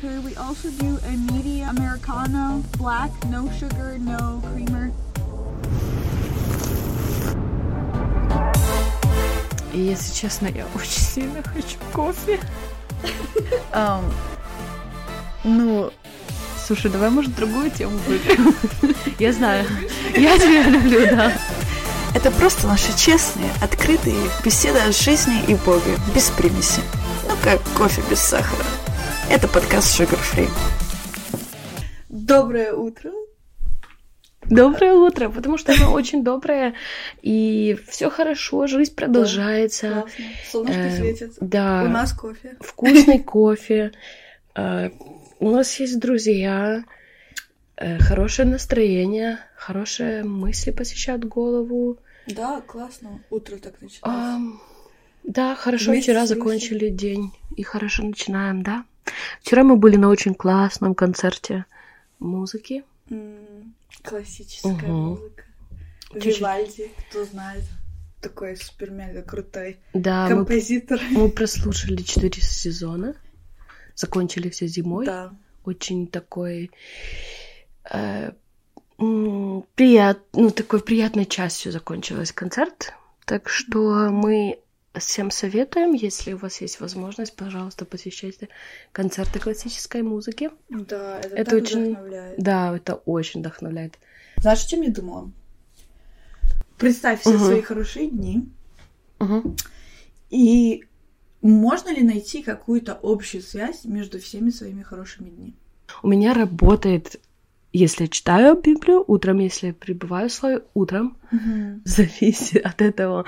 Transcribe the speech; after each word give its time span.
Could 0.00 0.24
we 0.24 0.36
also 0.36 0.70
do 0.70 0.98
a 1.04 1.16
medium 1.32 1.70
Americano, 1.70 2.62
black, 2.78 3.10
no 3.30 3.50
sugar, 3.58 3.98
no 3.98 4.42
creamer? 4.52 4.92
И 9.72 9.80
если 9.80 10.14
честно, 10.14 10.46
я 10.46 10.66
очень 10.74 11.00
сильно 11.00 11.42
хочу 11.42 11.76
кофе. 11.92 12.40
Ам, 13.72 14.04
ну, 15.44 15.90
слушай, 16.66 16.90
давай, 16.90 17.10
может, 17.10 17.34
другую 17.34 17.70
тему 17.70 17.96
выберем? 18.06 18.54
Я 19.18 19.32
знаю. 19.32 19.66
Я 20.14 20.38
тебя 20.38 20.62
люблю, 20.62 21.06
да. 21.14 21.32
Это 22.14 22.30
просто 22.30 22.66
наши 22.66 22.96
честные, 22.96 23.50
открытые 23.60 24.16
беседы 24.44 24.78
о 24.78 24.92
жизни 24.92 25.42
и 25.48 25.54
Боге, 25.54 25.98
без 26.14 26.30
примеси. 26.30 26.80
Ну, 27.28 27.34
как 27.42 27.60
кофе 27.76 28.02
без 28.10 28.20
сахара. 28.20 28.64
Это 29.30 29.48
подкаст 29.48 30.00
Sugar 30.00 30.18
Free. 30.18 30.48
Доброе 32.08 32.72
утро. 32.72 33.10
Доброе 34.48 34.92
утро, 34.94 35.28
потому 35.28 35.58
что 35.58 35.72
оно 35.72 35.92
очень 35.92 36.22
доброе, 36.22 36.74
и 37.20 37.76
все 37.88 38.10
хорошо, 38.10 38.68
жизнь 38.68 38.94
продолжается. 38.94 39.88
Классно. 39.90 40.24
Солнышко 40.52 40.80
Э, 40.80 40.96
светит. 40.96 41.32
Да. 41.40 41.82
У 41.84 41.88
нас 41.88 42.12
кофе. 42.12 42.56
вкусный 42.60 43.18
кофе, 43.24 43.90
э, 44.54 44.90
у 45.40 45.50
нас 45.50 45.80
есть 45.80 45.98
друзья, 45.98 46.84
э, 47.76 47.98
хорошее 47.98 48.48
настроение, 48.48 49.40
хорошие 49.56 50.22
мысли 50.22 50.70
посещают 50.70 51.24
голову. 51.24 51.98
Да, 52.28 52.60
классно. 52.60 53.20
Утро 53.30 53.56
так 53.56 53.74
начинается. 53.82 54.02
Ам, 54.04 54.60
Да, 55.24 55.56
хорошо, 55.56 55.90
Вместе 55.90 56.12
вчера 56.12 56.26
закончили 56.26 56.88
день 56.88 57.32
и 57.56 57.64
хорошо 57.64 58.04
начинаем, 58.04 58.62
да. 58.62 58.84
Вчера 59.40 59.62
мы 59.64 59.76
были 59.76 59.96
на 59.96 60.08
очень 60.08 60.34
классном 60.34 60.94
концерте 60.94 61.64
музыки. 62.18 62.84
М, 63.10 63.74
Классическая 64.02 64.72
Мгм. 64.72 64.92
музыка. 64.92 65.44
Чуть-чуть. 66.12 66.38
Вивальди, 66.38 66.90
кто 67.10 67.24
знает. 67.24 67.64
Такой 68.20 68.56
супер-мега 68.56 69.22
крутой 69.22 69.78
Да, 69.92 70.24
мы, 70.24 70.36
композитор. 70.36 71.00
мы 71.10 71.28
прослушали 71.28 72.02
четыре 72.02 72.40
сезона, 72.42 73.14
закончили 73.94 74.48
все 74.48 74.66
зимой. 74.66 75.06
Да. 75.06 75.32
очень 75.64 76.06
такой 76.06 76.70
э, 77.92 78.32
м, 78.98 79.64
прият, 79.74 80.18
ну, 80.32 80.50
такой 80.50 80.80
приятной 80.80 81.26
частью 81.26 81.72
закончилась 81.72 82.32
концерт. 82.32 82.92
Так 83.24 83.48
что 83.48 84.08
мы 84.10 84.58
всем 84.98 85.30
советуем, 85.30 85.92
если 85.92 86.32
у 86.32 86.38
вас 86.38 86.60
есть 86.60 86.80
возможность, 86.80 87.34
пожалуйста, 87.36 87.84
посещайте 87.84 88.48
концерты 88.92 89.38
классической 89.40 90.02
музыки. 90.02 90.50
Да, 90.68 91.18
это, 91.20 91.36
Это 91.36 91.56
очень- 91.56 91.90
вдохновляет. 91.92 92.38
Да, 92.38 92.76
это 92.76 92.94
очень 92.94 93.40
вдохновляет. 93.40 93.98
Знаешь, 94.36 94.64
о 94.64 94.68
чем 94.68 94.82
я 94.82 94.90
думала? 94.90 95.30
Представь 96.78 97.20
все 97.20 97.30
Мгм. 97.30 97.44
свои 97.44 97.62
хорошие 97.62 98.08
дни, 98.10 98.48
Мгм. 99.18 99.56
и 100.30 100.84
можно 101.40 101.88
ли 101.94 102.02
найти 102.02 102.42
какую-то 102.42 102.98
общую 103.02 103.42
связь 103.42 103.84
между 103.84 104.18
всеми 104.20 104.50
своими 104.50 104.82
хорошими 104.82 105.30
днями? 105.30 105.54
У 106.02 106.08
меня 106.08 106.34
работает, 106.34 107.18
если 107.72 108.04
я 108.04 108.08
читаю 108.08 108.60
Библию 108.60 109.04
утром, 109.06 109.38
если 109.38 109.68
я 109.68 109.74
пребываю 109.74 110.28
в 110.28 110.32
слове 110.32 110.62
утром, 110.74 111.16
зависит 111.84 112.64
от 112.64 112.82
этого 112.82 113.24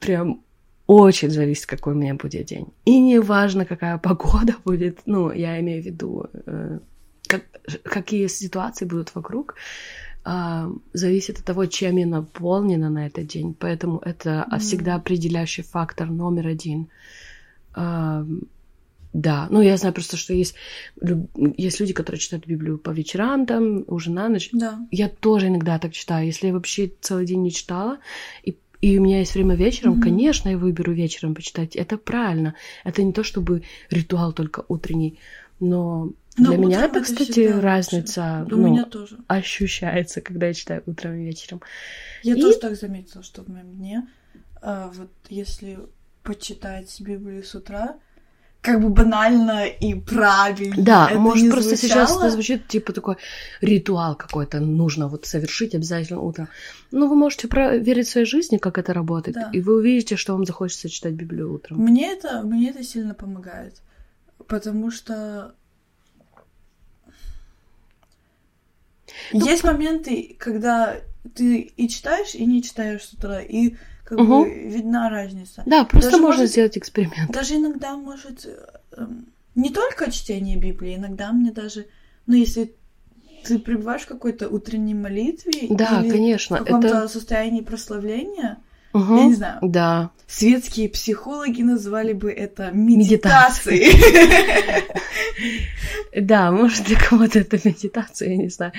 прям 0.00 0.42
очень 0.90 1.30
зависит, 1.30 1.66
какой 1.66 1.92
у 1.92 1.96
меня 1.96 2.14
будет 2.14 2.46
день. 2.46 2.66
И 2.84 3.00
не 3.00 3.20
важно, 3.20 3.64
какая 3.64 3.98
погода 4.02 4.54
будет, 4.64 4.98
ну, 5.06 5.32
я 5.32 5.60
имею 5.60 5.82
в 5.82 5.86
виду, 5.86 6.26
э, 6.46 6.78
как, 7.28 7.42
какие 7.84 8.26
ситуации 8.28 8.86
будут 8.86 9.14
вокруг, 9.14 9.54
а, 10.24 10.68
зависит 10.92 11.38
от 11.38 11.44
того, 11.44 11.66
чем 11.66 11.96
я 11.96 12.06
наполнена 12.06 12.90
на 12.90 13.06
этот 13.06 13.26
день. 13.26 13.54
Поэтому 13.58 13.98
это 14.04 14.46
Мгм. 14.48 14.58
всегда 14.58 14.94
определяющий 14.96 15.62
фактор 15.62 16.10
номер 16.10 16.48
один. 16.48 16.88
А, 17.74 18.26
да, 19.12 19.46
ну 19.50 19.62
я 19.62 19.76
знаю 19.76 19.94
просто, 19.94 20.16
что 20.16 20.34
есть, 20.34 20.54
есть 21.56 21.80
люди, 21.80 21.92
которые 21.92 22.20
читают 22.20 22.46
Библию 22.46 22.78
по 22.78 22.90
вечерам, 22.90 23.46
там, 23.46 23.84
уже 23.86 24.10
на 24.10 24.28
ночь, 24.28 24.50
Да. 24.52 24.78
я 24.90 25.08
тоже 25.08 25.46
иногда 25.48 25.78
так 25.78 25.92
читаю. 25.92 26.26
Если 26.26 26.48
я 26.48 26.52
вообще 26.52 26.92
целый 27.00 27.26
день 27.26 27.42
не 27.42 27.50
читала, 27.50 27.98
и, 28.44 28.56
и 28.80 28.98
у 28.98 29.02
меня 29.02 29.18
есть 29.18 29.34
время 29.34 29.54
вечером, 29.56 29.92
Мгм. 29.94 30.02
конечно, 30.02 30.48
я 30.48 30.56
выберу 30.58 30.92
вечером 30.92 31.34
почитать. 31.34 31.76
Это 31.76 31.98
правильно. 31.98 32.54
Это 32.84 33.02
не 33.02 33.12
то, 33.12 33.22
чтобы 33.22 33.62
ритуал 33.90 34.32
только 34.32 34.64
утренний. 34.68 35.18
Но 35.60 36.12
Но 36.38 36.48
для 36.48 36.56
меня 36.56 36.84
это, 36.86 37.02
кстати, 37.02 37.40
разница 37.40 38.46
ну, 38.50 38.56
меня 38.56 38.84
тоже. 38.84 39.18
ощущается, 39.26 40.20
когда 40.22 40.46
я 40.46 40.54
читаю 40.54 40.82
утром 40.86 41.14
и 41.14 41.24
вечером. 41.24 41.60
Я 42.22 42.34
И- 42.34 42.40
тоже 42.40 42.58
так 42.58 42.76
заметила, 42.76 43.22
что 43.22 43.42
в 43.42 43.48
моем 43.48 43.70
дне, 43.76 44.06
а, 44.62 44.90
вот 44.94 45.10
если 45.28 45.78
почитать 46.22 46.98
Библию 47.00 47.42
с 47.44 47.54
утра, 47.54 47.96
как 48.62 48.80
бы 48.82 48.90
банально 48.90 49.66
и 49.66 49.94
правильно. 49.94 50.76
Да, 50.78 51.08
это 51.10 51.18
может, 51.18 51.44
не 51.44 51.50
просто 51.50 51.76
сейчас 51.76 52.10
звучало. 52.10 52.26
это 52.26 52.32
звучит 52.32 52.68
типа 52.68 52.92
такой 52.92 53.16
ритуал 53.62 54.14
какой-то 54.16 54.60
нужно 54.60 55.08
вот 55.08 55.24
совершить 55.26 55.74
обязательно 55.74 56.20
утром. 56.20 56.48
Ну, 56.90 57.08
вы 57.08 57.16
можете 57.16 57.48
проверить 57.48 58.08
в 58.08 58.10
своей 58.10 58.26
жизни, 58.26 58.58
как 58.58 58.76
это 58.76 58.92
работает, 58.92 59.36
Да. 59.36 59.50
и 59.52 59.60
вы 59.60 59.76
увидите, 59.76 60.16
что 60.16 60.34
вам 60.34 60.44
захочется 60.44 60.90
читать 60.90 61.14
Библию 61.14 61.54
утром. 61.54 61.78
Мне 61.78 62.12
это, 62.12 62.42
мне 62.42 62.68
это 62.70 62.82
сильно 62.84 63.14
помогает, 63.14 63.80
потому 64.46 64.90
что 64.90 65.54
Ну, 69.32 69.46
есть 69.46 69.64
моменты, 69.64 70.36
когда 70.38 70.96
ты 71.34 71.60
и 71.60 71.88
читаешь, 71.88 72.34
и 72.34 72.44
не 72.44 72.62
читаешь 72.62 73.04
с 73.04 73.12
утра, 73.12 73.40
и 73.40 73.74
как 74.10 74.18
Мгм. 74.18 74.42
бы 74.42 74.48
видна 74.50 75.08
разница. 75.08 75.62
Да, 75.66 75.84
просто 75.84 76.10
Даже 76.10 76.22
можно 76.22 76.38
может- 76.40 76.50
сделать 76.50 76.76
эксперимент. 76.76 77.30
Даже 77.30 77.54
иногда 77.54 77.96
может 77.96 78.44
эм, 78.96 79.26
не 79.54 79.70
только 79.70 80.10
чтение 80.10 80.56
Библии, 80.56 80.96
иногда 80.96 81.30
мне 81.32 81.52
даже, 81.52 81.86
ну 82.26 82.34
если 82.34 82.74
ты 83.44 83.60
пребываешь 83.60 84.02
в 84.02 84.06
какой-то 84.08 84.48
утренней 84.48 84.94
молитве 84.94 85.68
Да, 85.70 86.00
или 86.02 86.10
конечно, 86.10 86.56
в 86.56 86.64
каком-то 86.64 86.88
это... 86.88 87.08
состоянии 87.08 87.60
прославления, 87.60 88.58
Мгм. 88.92 89.16
я 89.16 89.24
не 89.26 89.34
знаю, 89.34 89.58
Да. 89.62 90.10
светские 90.26 90.88
психологи 90.88 91.62
назвали 91.62 92.12
бы 92.12 92.30
это 92.30 92.70
Медитацией. 92.72 93.92
Да, 96.14 96.50
может, 96.50 96.84
для 96.86 96.98
кого-то 96.98 97.38
это 97.38 97.56
медитация, 97.64 98.30
я 98.30 98.36
не 98.36 98.48
знаю. 98.48 98.72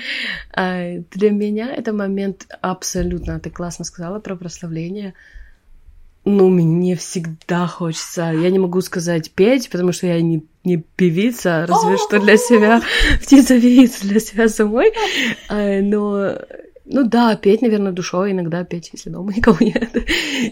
А 0.54 0.98
для 1.10 1.30
меня 1.30 1.72
это 1.74 1.92
момент 1.92 2.46
абсолютно, 2.60 3.40
ты 3.40 3.50
классно 3.50 3.84
сказала 3.84 4.20
про 4.20 4.36
прославление. 4.36 5.14
Ну, 6.24 6.48
мне 6.50 6.94
всегда 6.94 7.66
хочется, 7.66 8.30
я 8.32 8.50
не 8.50 8.58
могу 8.60 8.80
сказать 8.80 9.32
петь, 9.32 9.70
потому 9.70 9.90
что 9.92 10.06
я 10.06 10.20
не, 10.20 10.44
не 10.62 10.76
певица, 10.76 11.66
разве 11.66 11.96
что 11.96 12.20
для 12.20 12.36
себя, 12.36 12.80
птица 13.20 13.60
певица 13.60 14.06
для 14.06 14.20
себя 14.20 14.48
самой. 14.48 14.92
А, 15.48 15.80
Но, 15.80 16.38
ну 16.84 17.04
да, 17.04 17.36
петь, 17.36 17.62
наверное, 17.62 17.92
душой, 17.92 18.32
иногда 18.32 18.64
петь, 18.64 18.90
если 18.92 19.10
дома 19.10 19.32
никого 19.36 19.58
нет. 19.60 19.94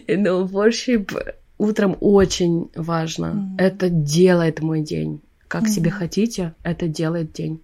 Но 0.08 0.44
worship 0.44 1.34
утром 1.58 1.96
очень 2.00 2.70
важно. 2.74 3.32
Мгм. 3.34 3.56
Это 3.58 3.88
делает 3.90 4.60
мой 4.60 4.80
день. 4.80 5.20
Как 5.48 5.68
себе 5.68 5.90
Мгм. 5.90 5.98
хотите, 5.98 6.54
это 6.62 6.86
делает 6.88 7.32
день. 7.32 7.60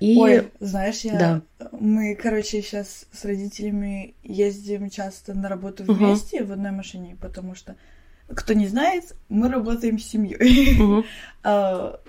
И 0.00 0.16
Ой, 0.16 0.48
знаешь, 0.60 1.00
я... 1.00 1.18
да. 1.58 1.68
Мы, 1.72 2.14
короче, 2.14 2.62
сейчас 2.62 3.06
с 3.12 3.24
родителями 3.24 4.14
ездим 4.22 4.90
часто 4.90 5.34
на 5.34 5.48
работу 5.48 5.84
вместе 5.84 6.44
в 6.44 6.52
одной 6.52 6.70
машине, 6.70 7.16
потому 7.20 7.56
что, 7.56 7.74
кто 8.28 8.52
не 8.52 8.68
знает, 8.68 9.14
мы 9.28 9.48
работаем 9.48 9.98
с 9.98 10.04
семьей. 10.04 11.04
А, 11.42 12.00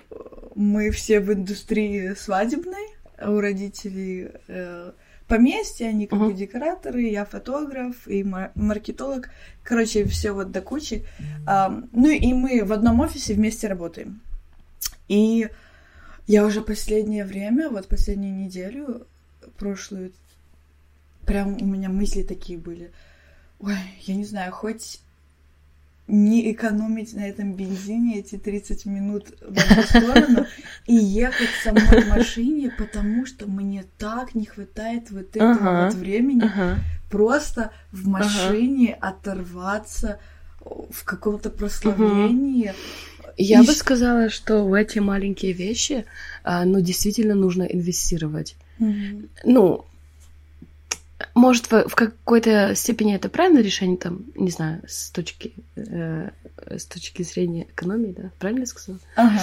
Мы 0.54 0.90
все 0.90 1.20
в 1.20 1.32
индустрии 1.32 2.14
свадебной, 2.14 2.86
а 3.16 3.30
у 3.30 3.40
родителей 3.40 4.28
э, 4.48 4.92
поместье, 5.30 5.88
они 5.88 6.06
как 6.06 6.18
бы 6.18 6.26
Мгм. 6.26 6.36
декораторы, 6.36 7.02
я 7.02 7.24
фотограф 7.24 8.06
и 8.06 8.22
мар- 8.22 8.52
маркетолог. 8.54 9.30
Короче, 9.62 10.04
все 10.04 10.32
вот 10.32 10.50
до 10.50 10.60
кучи. 10.60 11.04
А, 11.46 11.82
Ну 11.92 12.08
и 12.10 12.32
мы 12.34 12.64
в 12.64 12.72
одном 12.72 13.00
офисе 13.00 13.34
вместе 13.34 13.68
работаем. 13.68 14.20
И 15.08 15.48
я 16.26 16.44
уже 16.44 16.60
последнее 16.60 17.24
время, 17.24 17.70
вот 17.70 17.88
последнюю 17.88 18.34
неделю, 18.36 19.06
прошлую, 19.56 20.12
прям 21.26 21.54
у 21.62 21.64
меня 21.64 21.88
мысли 21.88 22.22
такие 22.22 22.58
были. 22.58 22.90
Ой, 23.60 23.76
я 24.02 24.14
не 24.16 24.24
знаю, 24.24 24.52
хоть 24.52 25.00
не 26.10 26.52
экономить 26.52 27.14
на 27.14 27.20
этом 27.28 27.54
бензине 27.54 28.18
эти 28.18 28.36
30 28.36 28.86
минут 28.86 29.26
в 29.46 29.58
одну 29.58 29.82
сторону 29.82 30.46
и 30.86 30.94
ехать 30.94 31.54
со 31.62 31.72
мной 31.72 32.02
в 32.02 32.08
машине, 32.08 32.70
потому 32.70 33.26
что 33.26 33.46
мне 33.46 33.84
так 33.98 34.34
не 34.34 34.46
хватает 34.46 35.10
вот 35.10 35.36
этого 35.36 35.52
Ага. 35.52 35.84
вот 35.86 35.94
времени 35.94 36.44
Ага. 36.44 36.78
просто 37.10 37.70
в 37.92 38.08
машине 38.08 38.94
оторваться 39.00 40.18
в 40.60 41.04
каком-то 41.04 41.50
прославлении. 41.50 42.74
Я 43.36 43.62
И 43.62 43.66
бы 43.66 43.72
сказала, 43.72 44.28
что 44.28 44.64
в 44.64 44.74
эти 44.74 44.98
маленькие 44.98 45.52
вещи, 45.52 46.04
а, 46.42 46.64
ну, 46.64 46.80
действительно 46.80 47.34
нужно 47.34 47.62
инвестировать. 47.62 48.56
Мгм. 48.78 49.28
Ну, 49.44 49.84
может, 51.34 51.70
в, 51.70 51.88
в 51.88 51.94
какой-то 51.94 52.74
степени 52.74 53.14
это 53.14 53.28
правильное 53.28 53.62
решение, 53.62 53.96
там, 53.96 54.24
не 54.34 54.50
знаю, 54.50 54.82
с 54.86 55.10
точки, 55.10 55.52
э, 55.76 56.30
с 56.68 56.84
точки 56.86 57.22
зрения 57.22 57.64
экономии, 57.64 58.14
да, 58.16 58.30
правильно 58.38 58.60
я 58.60 58.66
сказала? 58.66 58.98
Ага. 59.16 59.40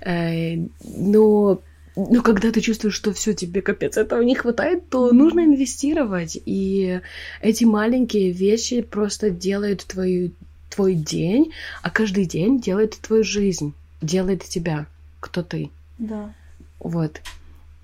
Э, 0.00 0.56
но, 0.96 1.60
но 1.96 2.22
когда 2.22 2.50
ты 2.50 2.60
чувствуешь, 2.60 2.94
что 2.94 3.12
все 3.12 3.34
тебе 3.34 3.62
капец 3.62 3.96
этого 3.96 4.22
не 4.22 4.34
хватает, 4.34 4.88
то 4.88 5.08
Мгм. 5.08 5.16
нужно 5.18 5.40
инвестировать. 5.40 6.38
И 6.44 7.00
эти 7.40 7.64
маленькие 7.64 8.32
вещи 8.32 8.82
просто 8.82 9.30
делают 9.30 9.84
твою, 9.84 10.32
твой 10.70 10.94
день, 10.94 11.52
а 11.82 11.90
каждый 11.90 12.24
день 12.26 12.60
делает 12.60 12.96
твою 13.00 13.24
жизнь, 13.24 13.74
делает 14.00 14.44
тебя, 14.44 14.86
кто 15.20 15.42
ты. 15.42 15.70
Да. 15.98 16.32
Вот. 16.80 17.20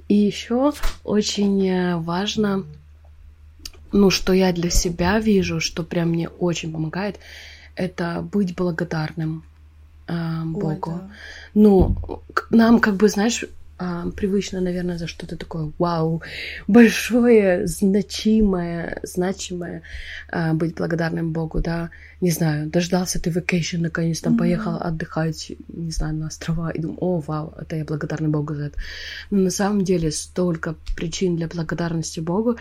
И 0.08 0.14
еще 0.14 0.72
очень 1.04 1.96
важно, 2.00 2.64
ну, 3.92 4.10
что 4.10 4.32
я 4.32 4.52
для 4.52 4.70
себя 4.70 5.18
вижу, 5.18 5.60
что 5.60 5.82
прям 5.82 6.10
мне 6.10 6.28
очень 6.28 6.72
помогает, 6.72 7.18
это 7.76 8.26
быть 8.32 8.54
благодарным 8.54 9.44
э, 10.06 10.12
Ой, 10.12 10.52
Богу. 10.52 10.90
да. 10.90 11.10
Ну, 11.54 11.96
нам 12.50 12.80
как 12.80 12.96
бы, 12.96 13.08
знаешь, 13.08 13.44
а, 13.80 14.10
привычно, 14.10 14.60
наверное, 14.60 14.98
за 14.98 15.06
что-то 15.06 15.36
такое, 15.36 15.70
вау, 15.78 16.20
большое, 16.66 17.64
значимое, 17.68 18.98
значимое 19.04 19.82
а, 20.32 20.52
быть 20.52 20.74
благодарным 20.74 21.32
Богу, 21.32 21.60
да, 21.60 21.90
не 22.20 22.32
знаю, 22.32 22.68
дождался 22.68 23.20
ты 23.20 23.30
vacation, 23.30 23.78
наконец 23.78 24.20
там 24.20 24.32
Мгм. 24.32 24.38
поехал 24.38 24.76
отдыхать, 24.80 25.52
не 25.68 25.92
знаю, 25.92 26.16
на 26.16 26.26
острова, 26.26 26.70
и 26.70 26.80
думаю, 26.80 26.98
о, 27.00 27.20
вау, 27.20 27.54
это 27.56 27.76
я 27.76 27.84
благодарный 27.84 28.28
Богу 28.28 28.54
за 28.56 28.64
это. 28.64 28.78
Но 29.30 29.38
на 29.38 29.50
самом 29.50 29.84
деле 29.84 30.10
столько 30.10 30.74
причин 30.96 31.36
для 31.36 31.46
благодарности 31.46 32.18
Богу, 32.18 32.56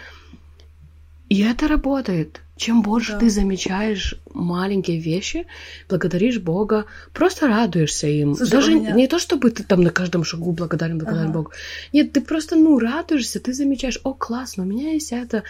и 1.30 1.42
это 1.42 1.68
работает. 1.68 2.42
Чем 2.56 2.82
больше 2.82 3.12
Да. 3.14 3.20
ты 3.20 3.30
замечаешь 3.30 4.16
маленькие 4.34 5.00
вещи, 5.00 5.46
благодаришь 5.90 6.40
Бога, 6.40 6.86
просто 7.14 7.48
радуешься 7.48 8.08
им. 8.08 8.34
Слушай, 8.36 8.52
Даже 8.52 8.74
меня- 8.76 8.92
не 8.94 9.08
то, 9.08 9.20
чтобы 9.20 9.52
ты 9.52 9.64
там 9.64 9.82
на 9.84 9.92
каждом 9.92 10.24
шагу 10.24 10.52
благодарен, 10.54 10.98
благодарен 10.98 11.30
Ага. 11.30 11.34
Богу. 11.34 11.52
Нет, 11.94 12.14
ты 12.14 12.22
просто, 12.22 12.56
ну, 12.56 12.80
радуешься, 12.80 13.40
ты 13.40 13.54
замечаешь, 13.54 14.00
о, 14.04 14.14
классно, 14.14 14.64
у 14.64 14.66
меня 14.66 14.92
есть 14.94 15.12
это. 15.12 15.44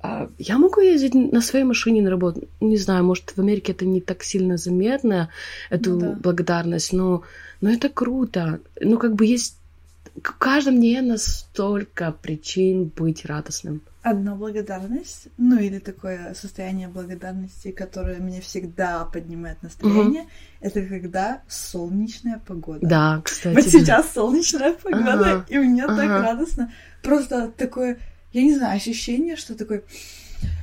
А, 0.00 0.28
Я 0.38 0.58
могу 0.58 0.80
ездить 0.80 1.14
на 1.14 1.40
своей 1.40 1.64
машине 1.64 2.02
на 2.02 2.10
работу. 2.10 2.48
Не 2.60 2.76
знаю, 2.76 3.04
может, 3.04 3.30
в 3.36 3.38
Америке 3.40 3.72
это 3.72 3.84
не 3.84 4.00
так 4.00 4.22
сильно 4.24 4.56
заметно, 4.56 5.28
эту 5.70 5.90
Ну 5.90 6.00
да. 6.00 6.12
благодарность, 6.22 6.92
но, 6.92 7.22
но 7.60 7.70
это 7.70 7.88
круто. 7.88 8.58
Ну, 8.80 8.98
как 8.98 9.14
бы 9.14 9.26
есть 9.26 9.57
в 10.22 10.38
каждом 10.38 10.76
дне 10.76 11.02
настолько 11.02 12.12
причин 12.12 12.84
быть 12.84 13.24
радостным. 13.24 13.82
Одна 14.02 14.34
благодарность, 14.34 15.28
ну 15.36 15.58
или 15.58 15.78
такое 15.80 16.34
состояние 16.34 16.88
благодарности, 16.88 17.72
которое 17.72 18.18
меня 18.18 18.40
всегда 18.40 19.04
поднимает 19.04 19.62
настроение, 19.62 20.26
это 20.60 20.82
когда 20.82 21.42
солнечная 21.48 22.40
погода. 22.46 22.86
Да, 22.86 23.20
кстати. 23.24 23.54
Вот 23.54 23.64
да. 23.64 23.70
сейчас 23.70 24.12
солнечная 24.12 24.74
погода, 24.74 25.12
Ага, 25.12 25.46
и 25.48 25.58
мне 25.58 25.86
так 25.86 25.98
ага. 25.98 26.22
радостно. 26.22 26.72
Просто 27.02 27.52
такое, 27.56 27.98
я 28.32 28.42
не 28.42 28.54
знаю, 28.54 28.76
ощущение, 28.76 29.36
что 29.36 29.54
такое 29.54 29.82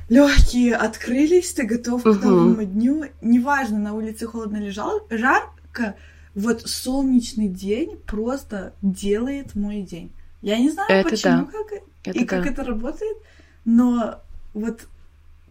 легкие 0.08 0.74
открылись, 0.74 1.52
ты 1.52 1.64
готов 1.64 2.02
к 2.02 2.06
новому 2.06 2.64
дню. 2.64 3.04
Неважно, 3.20 3.78
на 3.78 3.94
улице 3.94 4.26
холодно 4.26 4.56
или 4.56 4.70
жарко, 4.70 5.94
вот 6.36 6.66
солнечный 6.66 7.48
день 7.48 7.96
просто 8.06 8.74
делает 8.82 9.54
мой 9.54 9.80
день. 9.82 10.12
Я 10.42 10.58
не 10.58 10.70
знаю, 10.70 11.00
Это 11.00 11.08
почему, 11.08 11.46
да. 11.46 11.50
как, 11.50 11.82
Это 12.04 12.18
и 12.18 12.24
как 12.26 12.44
да. 12.44 12.50
это 12.50 12.62
работает, 12.62 13.16
но 13.64 14.20
вот 14.52 14.86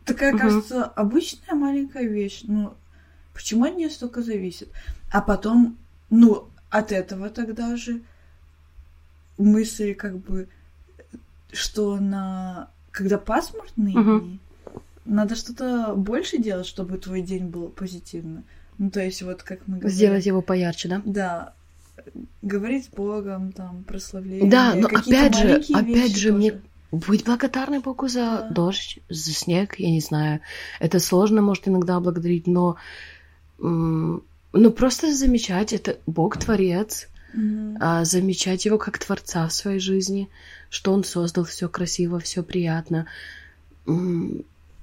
такая, 0.06 0.32
Мгм. 0.32 0.42
кажется, 0.42 0.84
обычная 0.86 1.56
маленькая 1.56 2.04
вещь. 2.08 2.42
Ну, 2.44 2.76
почему 3.34 3.66
от 3.66 3.76
нее 3.76 3.90
столько 3.90 4.22
зависит? 4.22 4.70
А 5.12 5.22
потом, 5.22 5.76
ну, 6.12 6.50
от 6.70 6.92
этого 6.92 7.32
тогда 7.32 7.76
же 7.76 8.04
мысли 9.40 9.94
как 9.94 10.20
бы, 10.20 10.48
что 11.52 11.98
на... 12.00 12.70
Когда 12.92 13.18
пасмурные 13.18 13.96
Мгм. 13.96 14.20
дни, 14.22 14.40
надо 15.04 15.36
что-то 15.36 15.96
больше 15.96 16.38
делать, 16.38 16.68
чтобы 16.68 17.00
твой 17.00 17.22
день 17.22 17.48
был 17.48 17.70
позитивный. 17.70 18.44
Ну, 18.78 18.90
то 18.90 19.02
есть, 19.02 19.22
вот 19.22 19.44
как 19.44 19.60
мы 19.68 19.78
говорили. 19.78 19.96
Сделать 19.96 20.26
его 20.26 20.42
поярче, 20.42 20.90
да? 20.90 21.02
Да. 21.06 21.54
Говорить 22.42 22.86
с 22.86 22.90
Богом, 22.90 23.52
там, 23.52 23.84
прославление. 23.84 24.50
Да, 24.50 24.76
но 24.76 24.88
опять 24.88 25.36
же, 25.36 25.64
опять 25.74 26.16
же, 26.16 26.32
мне 26.34 26.62
быть 26.92 27.26
благодарной 27.26 27.80
Богу 27.80 28.08
за 28.08 28.20
Да. 28.20 28.50
дождь, 28.50 29.00
за 29.10 29.32
снег, 29.32 29.80
я 29.80 29.90
не 29.90 30.02
знаю. 30.02 30.42
Это 30.80 31.00
сложно, 31.00 31.42
может, 31.42 31.68
иногда 31.68 32.00
благодарить, 32.00 32.48
но 32.48 32.78
ну 33.58 34.72
просто 34.72 35.14
замечать, 35.14 35.74
это 35.74 35.98
Бог 36.06 36.38
творец, 36.38 37.08
Мгм. 37.34 37.78
а 37.82 38.06
замечать 38.06 38.66
его 38.66 38.78
как 38.78 38.98
творца 38.98 39.48
в 39.48 39.54
своей 39.54 39.80
жизни, 39.80 40.30
что 40.70 40.94
он 40.94 41.04
создал 41.04 41.44
все 41.44 41.68
красиво, 41.68 42.20
все 42.20 42.44
приятно. 42.44 43.08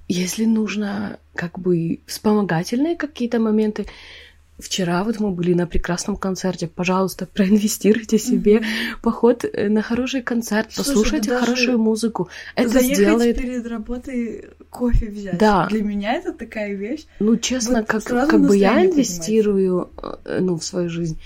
Если 0.07 0.45
нужно, 0.45 1.19
как 1.35 1.59
бы 1.59 1.99
вспомогательные 2.05 2.95
какие-то 2.95 3.39
моменты. 3.39 3.85
Вчера 4.59 5.03
вот 5.03 5.19
мы 5.19 5.31
были 5.31 5.55
на 5.55 5.65
прекрасном 5.65 6.15
концерте. 6.15 6.67
Пожалуйста, 6.67 7.25
проинвестируйте 7.33 8.19
себе 8.19 8.59
Мгм. 8.59 8.65
поход 9.01 9.45
э, 9.45 9.67
на 9.69 9.81
хороший 9.81 10.21
концерт, 10.21 10.67
Слушай, 10.71 10.87
послушайте 10.87 11.29
да 11.29 11.39
даже 11.39 11.45
хорошую 11.45 11.79
музыку. 11.79 12.29
Это 12.55 12.69
Заехать 12.69 12.95
сделает, 12.97 13.37
перед 13.37 13.65
работой 13.67 14.49
кофе 14.69 15.09
взять. 15.09 15.37
Да. 15.37 15.67
Для 15.69 15.81
меня 15.81 16.13
это 16.13 16.33
такая 16.33 16.75
вещь. 16.75 17.05
ну 17.19 17.37
честно, 17.37 17.79
вот 17.79 17.87
как, 17.87 18.03
как 18.03 18.41
бы 18.41 18.55
я 18.55 18.85
инвестирую, 18.85 19.89
э, 20.25 20.39
ну 20.39 20.57
в 20.57 20.63
свою 20.63 20.89
жизнь. 20.89 21.19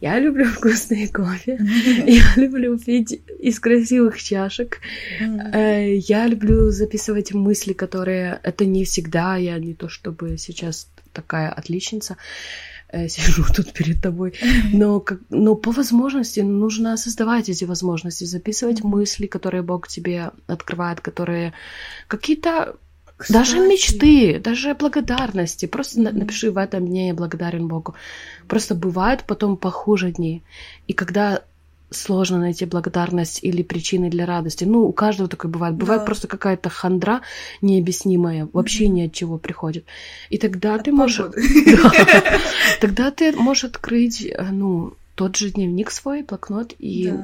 Я 0.00 0.18
люблю 0.20 0.44
вкусный 0.56 1.08
кофе. 1.08 1.58
Я 2.06 2.24
люблю 2.36 2.78
пить 2.78 3.20
из 3.38 3.58
красивых 3.60 4.22
чашек. 4.22 4.80
Э, 5.20 5.94
Я 5.96 6.26
люблю 6.26 6.70
записывать 6.70 7.34
мысли, 7.34 7.72
которые... 7.72 8.40
Это 8.42 8.66
не 8.66 8.84
всегда, 8.84 9.36
я 9.36 9.58
не 9.58 9.74
то 9.74 9.88
чтобы 9.88 10.38
сейчас 10.38 10.88
такая 11.12 11.48
отличница, 11.50 12.16
э, 12.92 13.08
сижу 13.14 13.44
тут 13.54 13.72
перед 13.72 14.02
тобой, 14.02 14.34
но, 14.72 15.00
как, 15.00 15.20
но 15.30 15.54
по 15.54 15.70
возможности 15.70 16.40
нужно 16.40 16.96
создавать 16.96 17.48
эти 17.48 17.64
возможности, 17.64 18.24
записывать 18.24 18.84
мысли, 18.84 19.26
которые 19.26 19.62
Бог 19.62 19.88
тебе 19.88 20.30
открывает, 20.46 21.00
которые 21.00 21.52
какие-то 22.08 22.76
даже 23.30 23.58
мечты, 23.58 24.38
даже 24.40 24.74
благодарности. 24.74 25.66
Просто 25.66 26.00
Мгм. 26.00 26.18
напиши 26.18 26.50
в 26.50 26.58
этом 26.58 26.86
дне 26.86 27.08
я 27.08 27.14
благодарен 27.14 27.66
Богу. 27.66 27.94
Просто 28.48 28.74
бывают 28.74 29.24
потом 29.24 29.56
похуже 29.56 30.12
дни. 30.12 30.42
И 30.86 30.92
когда 30.92 31.42
сложно 31.90 32.38
найти 32.38 32.64
благодарность 32.64 33.38
или 33.44 33.62
причины 33.62 34.10
для 34.10 34.26
радости. 34.26 34.64
Ну, 34.64 34.80
у 34.88 34.92
каждого 34.92 35.28
такое 35.28 35.50
бывает. 35.50 35.76
Бывает 35.76 36.02
Да. 36.02 36.06
просто 36.06 36.26
какая-то 36.26 36.68
хандра 36.68 37.20
необъяснимая, 37.62 38.48
вообще 38.52 38.86
Мгм. 38.86 38.94
ни 38.94 39.02
от 39.06 39.12
чего 39.12 39.38
приходит. 39.38 39.84
И 40.28 40.36
тогда 40.38 40.74
от 40.74 40.84
ты 40.84 40.92
можешь... 40.92 41.18
погоды. 41.18 41.42
Да. 41.66 41.92
Тогда 42.80 43.10
ты 43.12 43.32
можешь 43.32 43.64
открыть, 43.64 44.24
э, 44.26 44.50
ну, 44.50 44.94
тот 45.14 45.36
же 45.36 45.50
дневник 45.50 45.90
свой, 45.92 46.22
блокнот, 46.22 46.74
и 46.78 47.14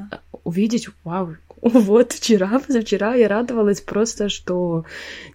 увидеть, 0.44 0.88
вау, 1.04 1.34
вот 1.70 2.12
вчера, 2.12 2.58
позавчера 2.58 3.14
я 3.14 3.28
радовалась 3.28 3.80
просто, 3.80 4.28
что, 4.28 4.84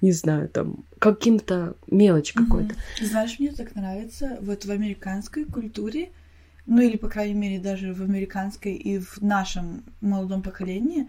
не 0.02 0.12
знаю, 0.12 0.50
там, 0.50 0.84
каким-то 1.00 1.76
мелочь 1.88 2.34
какой-то. 2.34 2.74
Мгм. 2.74 3.08
Знаешь, 3.08 3.40
мне 3.40 3.54
так 3.54 3.76
нравится 3.76 4.38
вот 4.42 4.66
в 4.66 4.72
американской 4.72 5.46
культуре, 5.46 6.10
ну 6.66 6.82
или, 6.82 6.98
по 6.98 7.08
крайней 7.08 7.34
мере, 7.34 7.60
даже 7.60 7.94
в 7.94 8.02
американской 8.02 8.74
и 8.74 9.00
в 9.00 9.22
нашем 9.22 9.84
молодом 10.02 10.42
поколении 10.42 11.08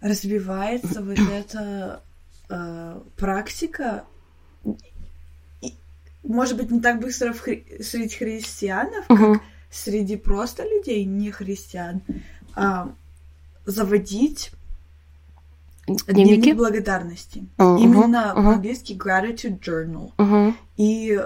развивается 0.00 1.02
вот 1.02 1.18
эта 1.28 2.00
э, 2.48 3.00
практика, 3.16 4.04
и, 5.60 5.74
может 6.22 6.56
быть, 6.56 6.70
не 6.70 6.80
так 6.80 7.00
быстро 7.00 7.32
в 7.32 7.44
хри- 7.44 7.82
среди 7.82 8.14
христианов, 8.14 9.04
как 9.08 9.18
Мгм. 9.18 9.42
среди 9.68 10.16
просто 10.16 10.62
людей, 10.62 11.04
не 11.06 11.32
христиан, 11.32 12.02
а, 12.54 12.94
заводить 13.66 14.52
Дневники? 15.86 16.12
дневник 16.12 16.56
благодарности. 16.56 17.46
Мгм, 17.58 17.76
Именно 17.76 18.32
мгм. 18.34 18.44
по-английски 18.44 18.92
gratitude 18.92 19.58
journal. 19.60 20.12
Мгм. 20.16 20.56
И, 20.76 21.20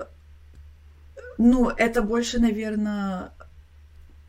ну, 1.38 1.68
это 1.68 2.02
больше, 2.02 2.38
наверное, 2.40 3.32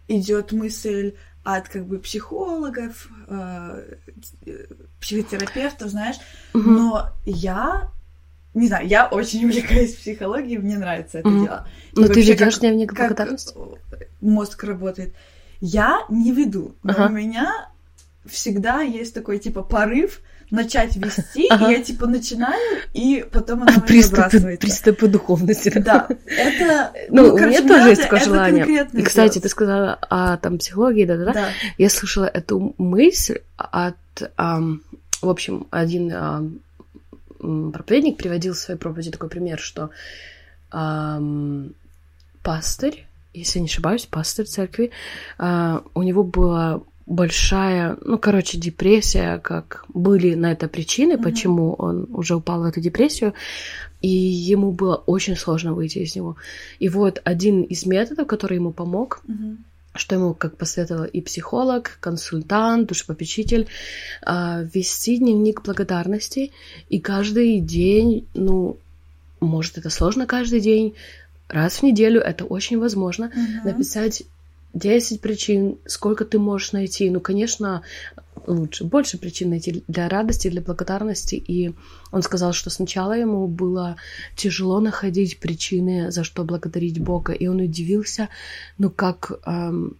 идет 0.07 0.51
мысль 0.51 1.15
от 1.43 1.69
как 1.69 1.85
бы 1.85 1.99
психологов, 1.99 3.07
э, 3.27 3.95
э, 4.45 4.65
психотерапевтов, 4.99 5.89
знаешь. 5.89 6.17
Мгм. 6.53 6.75
Но 6.75 7.09
я 7.25 7.89
не 8.53 8.67
знаю, 8.67 8.85
я 8.87 9.07
очень 9.07 9.45
увлекаюсь 9.45 9.95
психологией, 9.95 10.57
мне 10.57 10.77
нравится 10.77 11.19
это 11.19 11.29
Мгм. 11.29 11.43
дело. 11.45 11.67
И 11.93 11.99
Ну, 12.01 12.07
ты 12.09 12.21
ведешь 12.21 12.53
как- 12.55 12.59
дневник 12.61 12.89
как 12.89 12.97
благодарности? 13.09 13.55
мозг 14.19 14.61
работает. 14.65 15.13
Я 15.61 16.01
не 16.09 16.31
веду, 16.33 16.75
но 16.83 16.91
Ага. 16.91 17.05
у 17.07 17.09
меня 17.09 17.69
всегда 18.29 18.81
есть 18.81 19.13
такой, 19.13 19.39
типа, 19.39 19.61
порыв 19.63 20.21
начать 20.49 20.95
вести, 20.95 21.47
Ага. 21.49 21.67
и 21.69 21.73
я, 21.73 21.83
типа, 21.83 22.07
начинаю, 22.07 22.79
и 22.93 23.25
потом 23.31 23.63
она 23.63 23.73
меня 23.73 24.07
выбрасывает. 24.07 24.59
приступы 24.61 25.07
духовности. 25.07 25.69
Да, 25.77 26.07
это... 26.25 26.93
Ну, 27.09 27.33
у 27.33 27.37
короче, 27.37 27.59
меня 27.59 27.67
тоже 27.67 27.89
есть 27.89 28.03
такое 28.03 28.19
желание. 28.23 28.87
И, 28.93 29.01
кстати, 29.01 29.33
делать. 29.33 29.43
ты 29.43 29.49
сказала 29.49 29.93
о 30.09 30.37
там 30.37 30.57
психологии, 30.57 31.03
да-да-да. 31.05 31.33
Да. 31.33 31.49
Я 31.77 31.89
слышала 31.89 32.25
эту 32.25 32.73
мысль 32.77 33.39
от, 33.57 33.95
ам, 34.37 34.81
в 35.21 35.29
общем, 35.29 35.67
один 35.69 36.13
ам, 36.13 36.59
м, 37.41 37.71
проповедник 37.73 38.15
приводил 38.17 38.53
в 38.53 38.57
своей 38.57 38.79
проповеди 38.79 39.11
такой 39.11 39.27
пример, 39.29 39.59
что 39.59 39.89
ам, 40.71 41.73
пастырь, 42.43 43.05
если 43.33 43.59
я 43.59 43.63
не 43.63 43.67
ошибаюсь, 43.69 44.05
пастырь 44.05 44.45
церкви, 44.45 44.91
а, 45.37 45.83
у 45.93 46.03
него 46.03 46.23
была 46.23 46.81
большая, 47.07 47.97
ну, 48.01 48.17
короче, 48.17 48.57
депрессия, 48.57 49.39
как 49.39 49.85
были 49.93 50.35
на 50.35 50.51
это 50.51 50.67
причины, 50.67 51.13
Мгм. 51.13 51.23
почему 51.23 51.73
он 51.73 52.07
уже 52.11 52.35
упал 52.35 52.61
в 52.61 52.65
эту 52.65 52.81
депрессию, 52.81 53.33
и 54.01 54.09
ему 54.09 54.71
было 54.71 54.95
очень 55.07 55.35
сложно 55.37 55.73
выйти 55.73 55.99
из 55.99 56.15
него. 56.15 56.35
И 56.79 56.89
вот 56.89 57.21
один 57.23 57.63
из 57.63 57.85
методов, 57.85 58.27
который 58.27 58.55
ему 58.55 58.71
помог, 58.71 59.21
Мгм. 59.27 59.57
что 59.95 60.15
ему, 60.15 60.33
как 60.33 60.57
посоветовал 60.57 61.05
и 61.05 61.21
психолог, 61.21 61.97
консультант, 62.01 62.89
душепопечитель, 62.89 63.67
а, 64.21 64.63
вести 64.73 65.17
дневник 65.17 65.63
благодарности 65.63 66.51
и 66.89 66.99
каждый 66.99 67.61
день, 67.61 68.27
ну, 68.33 68.77
может, 69.39 69.77
это 69.77 69.89
сложно 69.89 70.25
каждый 70.27 70.59
день, 70.59 70.93
раз 71.47 71.77
в 71.79 71.83
неделю 71.83 72.19
это 72.19 72.43
очень 72.43 72.77
возможно, 72.79 73.31
Мгм. 73.33 73.61
написать 73.63 74.23
10 74.77 75.21
причин, 75.21 75.77
сколько 75.85 76.25
ты 76.25 76.39
можешь 76.39 76.71
найти. 76.73 77.09
Ну, 77.09 77.19
конечно, 77.19 77.81
лучше, 78.47 78.83
больше 78.83 79.17
причин 79.17 79.49
найти 79.49 79.83
для 79.87 80.09
радости, 80.09 80.49
для 80.49 80.61
благодарности. 80.61 81.35
И 81.35 81.73
он 82.11 82.21
сказал, 82.21 82.53
что 82.53 82.69
сначала 82.69 83.13
ему 83.13 83.47
было 83.47 83.95
тяжело 84.35 84.79
находить 84.79 85.39
причины, 85.39 86.11
за 86.11 86.23
что 86.23 86.43
благодарить 86.43 86.99
Бога. 86.99 87.33
И 87.33 87.47
он 87.47 87.59
удивился, 87.59 88.29
ну, 88.77 88.89
как, 88.89 89.31
эм, 89.45 89.97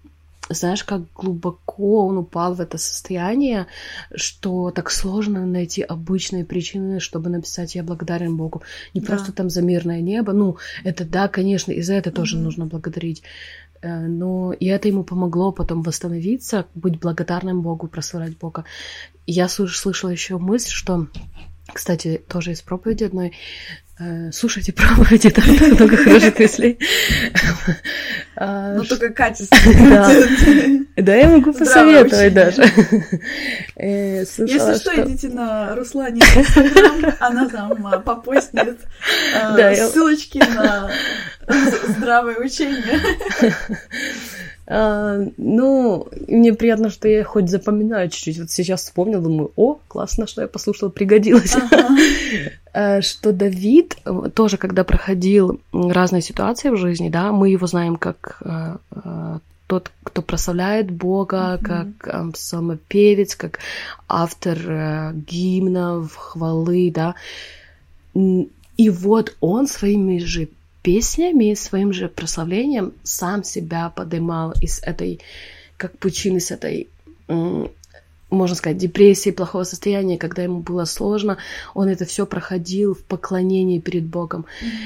знаешь, 0.50 0.84
как 0.84 1.02
глубоко 1.14 2.08
он 2.08 2.18
упал 2.18 2.54
в 2.54 2.62
это 2.62 2.78
состояние, 2.78 3.66
что 4.16 4.72
так 4.72 4.92
сложно 4.92 5.46
найти 5.46 5.82
обычные 5.82 6.46
причины, 6.46 7.00
чтобы 7.00 7.30
написать 7.30 7.76
«Я 7.76 7.84
благодарен 7.84 8.38
Богу». 8.38 8.62
Не 8.94 9.02
Да. 9.02 9.08
просто 9.08 9.32
там 9.34 9.50
за 9.50 9.62
мирное 9.62 10.02
небо. 10.02 10.32
Ну, 10.34 10.58
это 10.86 11.04
да, 11.04 11.28
конечно, 11.28 11.74
и 11.74 11.82
за 11.82 11.96
это 11.96 12.12
тоже 12.12 12.36
Мгм. 12.36 12.46
нужно 12.46 12.66
благодарить. 12.66 13.24
Э, 13.82 14.08
Но 14.08 14.54
и 14.54 14.66
это 14.66 14.88
ему 14.88 15.04
помогло 15.04 15.52
потом 15.52 15.82
восстановиться, 15.82 16.66
быть 16.76 17.00
благодарным 17.00 17.62
Богу, 17.62 17.88
прославлять 17.88 18.38
Бога. 18.38 18.66
Я 19.26 19.46
слыш- 19.48 19.78
слышала 19.78 20.10
еще 20.10 20.38
мысль, 20.38 20.70
что, 20.72 21.08
кстати, 21.74 22.22
тоже 22.28 22.52
из 22.52 22.62
проповеди 22.62 23.06
одной, 23.06 23.34
слушайте 24.32 24.74
проповеди, 24.74 25.30
там 25.30 25.44
так 25.58 25.72
много 25.80 25.98
хороших 25.98 26.40
мыслей. 26.40 26.80
Ну, 28.40 28.84
только 28.84 29.10
качественно. 29.10 30.12
Да. 30.96 31.16
Я 31.16 31.30
могу 31.30 31.54
посоветовать 31.54 32.34
даже. 32.34 32.64
Э, 33.76 34.20
Если 34.22 34.76
что, 34.76 34.92
идите 35.04 35.30
на 35.30 35.76
Руслане 35.76 36.22
она 37.20 37.48
там 37.50 37.86
а, 37.88 38.00
попостит 38.00 38.78
я- 39.34 39.88
ссылочки 39.90 40.38
на 40.40 40.90
здравое 41.98 42.38
учение. 42.40 43.00
А, 44.70 45.18
ну, 45.38 46.08
мне 46.28 46.54
приятно, 46.54 46.90
что 46.90 47.08
я 47.08 47.24
хоть 47.24 47.50
запоминаю 47.50 48.10
чуть-чуть. 48.10 48.40
Вот 48.40 48.52
сейчас 48.52 48.84
вспомнила, 48.84 49.22
думаю, 49.22 49.52
о, 49.56 49.80
классно, 49.88 50.28
что 50.28 50.42
я 50.42 50.48
послушала, 50.48 50.90
пригодилось. 50.90 51.56
Ага. 51.56 51.88
Э, 52.78 53.02
Что 53.02 53.32
Давид 53.32 53.98
э, 54.06 54.30
тоже, 54.34 54.58
когда 54.58 54.84
проходил 54.84 55.60
разные 55.74 56.22
ситуации 56.22 56.70
в 56.70 56.78
жизни, 56.78 57.10
да, 57.10 57.32
мы 57.32 57.50
его 57.50 57.66
знаем 57.68 57.96
как 57.96 58.42
э, 58.46 59.40
тот, 59.68 59.92
кто 60.04 60.22
прославляет 60.22 60.92
Бога, 60.92 61.58
Мгм. 61.58 61.64
как 61.64 61.88
э, 62.08 62.32
самопевец, 62.36 63.36
как 63.36 63.60
автор 64.08 64.58
э, 64.58 65.14
гимнов, 65.32 66.16
хвалы, 66.16 66.92
да. 66.94 67.16
И 68.14 68.90
вот 68.90 69.36
он 69.42 69.68
своими 69.68 70.20
же 70.20 70.48
песнями, 70.84 71.56
своим 71.56 71.94
же 71.94 72.08
прославлением 72.08 72.94
сам 73.04 73.44
себя 73.44 73.90
поднимал 73.90 74.54
из 74.62 74.80
этой, 74.84 75.20
как 75.78 75.98
пучины, 75.98 76.40
с 76.40 76.52
этой, 76.52 76.88
можно 78.30 78.56
сказать, 78.56 78.78
депрессии, 78.78 79.30
плохого 79.32 79.64
состояния, 79.64 80.18
когда 80.18 80.44
ему 80.44 80.60
было 80.60 80.86
сложно, 80.86 81.38
он 81.74 81.88
это 81.88 82.06
все 82.06 82.26
проходил 82.26 82.94
в 82.94 83.04
поклонении 83.04 83.80
перед 83.80 84.04
Богом. 84.06 84.46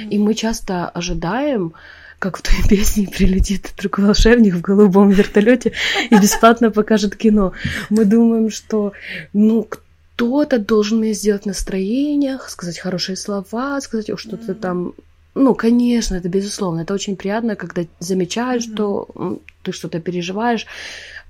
И 0.09 0.17
мы 0.19 0.33
часто 0.35 0.87
ожидаем, 0.89 1.73
как 2.19 2.37
в 2.37 2.41
той 2.43 2.53
песне 2.69 3.07
прилетит 3.07 3.73
другой 3.77 4.05
волшебник 4.05 4.53
в 4.53 4.61
голубом 4.61 5.09
вертолете 5.09 5.73
и 6.11 6.15
бесплатно 6.15 6.69
покажет 6.69 7.15
кино. 7.15 7.53
Мы 7.89 8.05
думаем, 8.05 8.51
что 8.51 8.93
ну 9.33 9.67
кто-то 9.67 10.59
должен 10.59 10.99
мне 10.99 11.13
сделать 11.13 11.47
настроение, 11.47 12.37
сказать 12.47 12.77
хорошие 12.77 13.15
слова, 13.15 13.81
сказать 13.81 14.11
что-то 14.19 14.51
Мгм. 14.51 14.61
там. 14.61 14.93
Ну, 15.33 15.55
конечно, 15.55 16.15
это 16.15 16.29
безусловно. 16.29 16.81
Это 16.81 16.93
очень 16.93 17.15
приятно, 17.15 17.55
когда 17.55 17.83
замечаешь, 17.99 18.67
Мгм. 18.67 18.75
что 18.75 19.39
ты 19.63 19.71
что-то 19.71 19.99
переживаешь. 19.99 20.67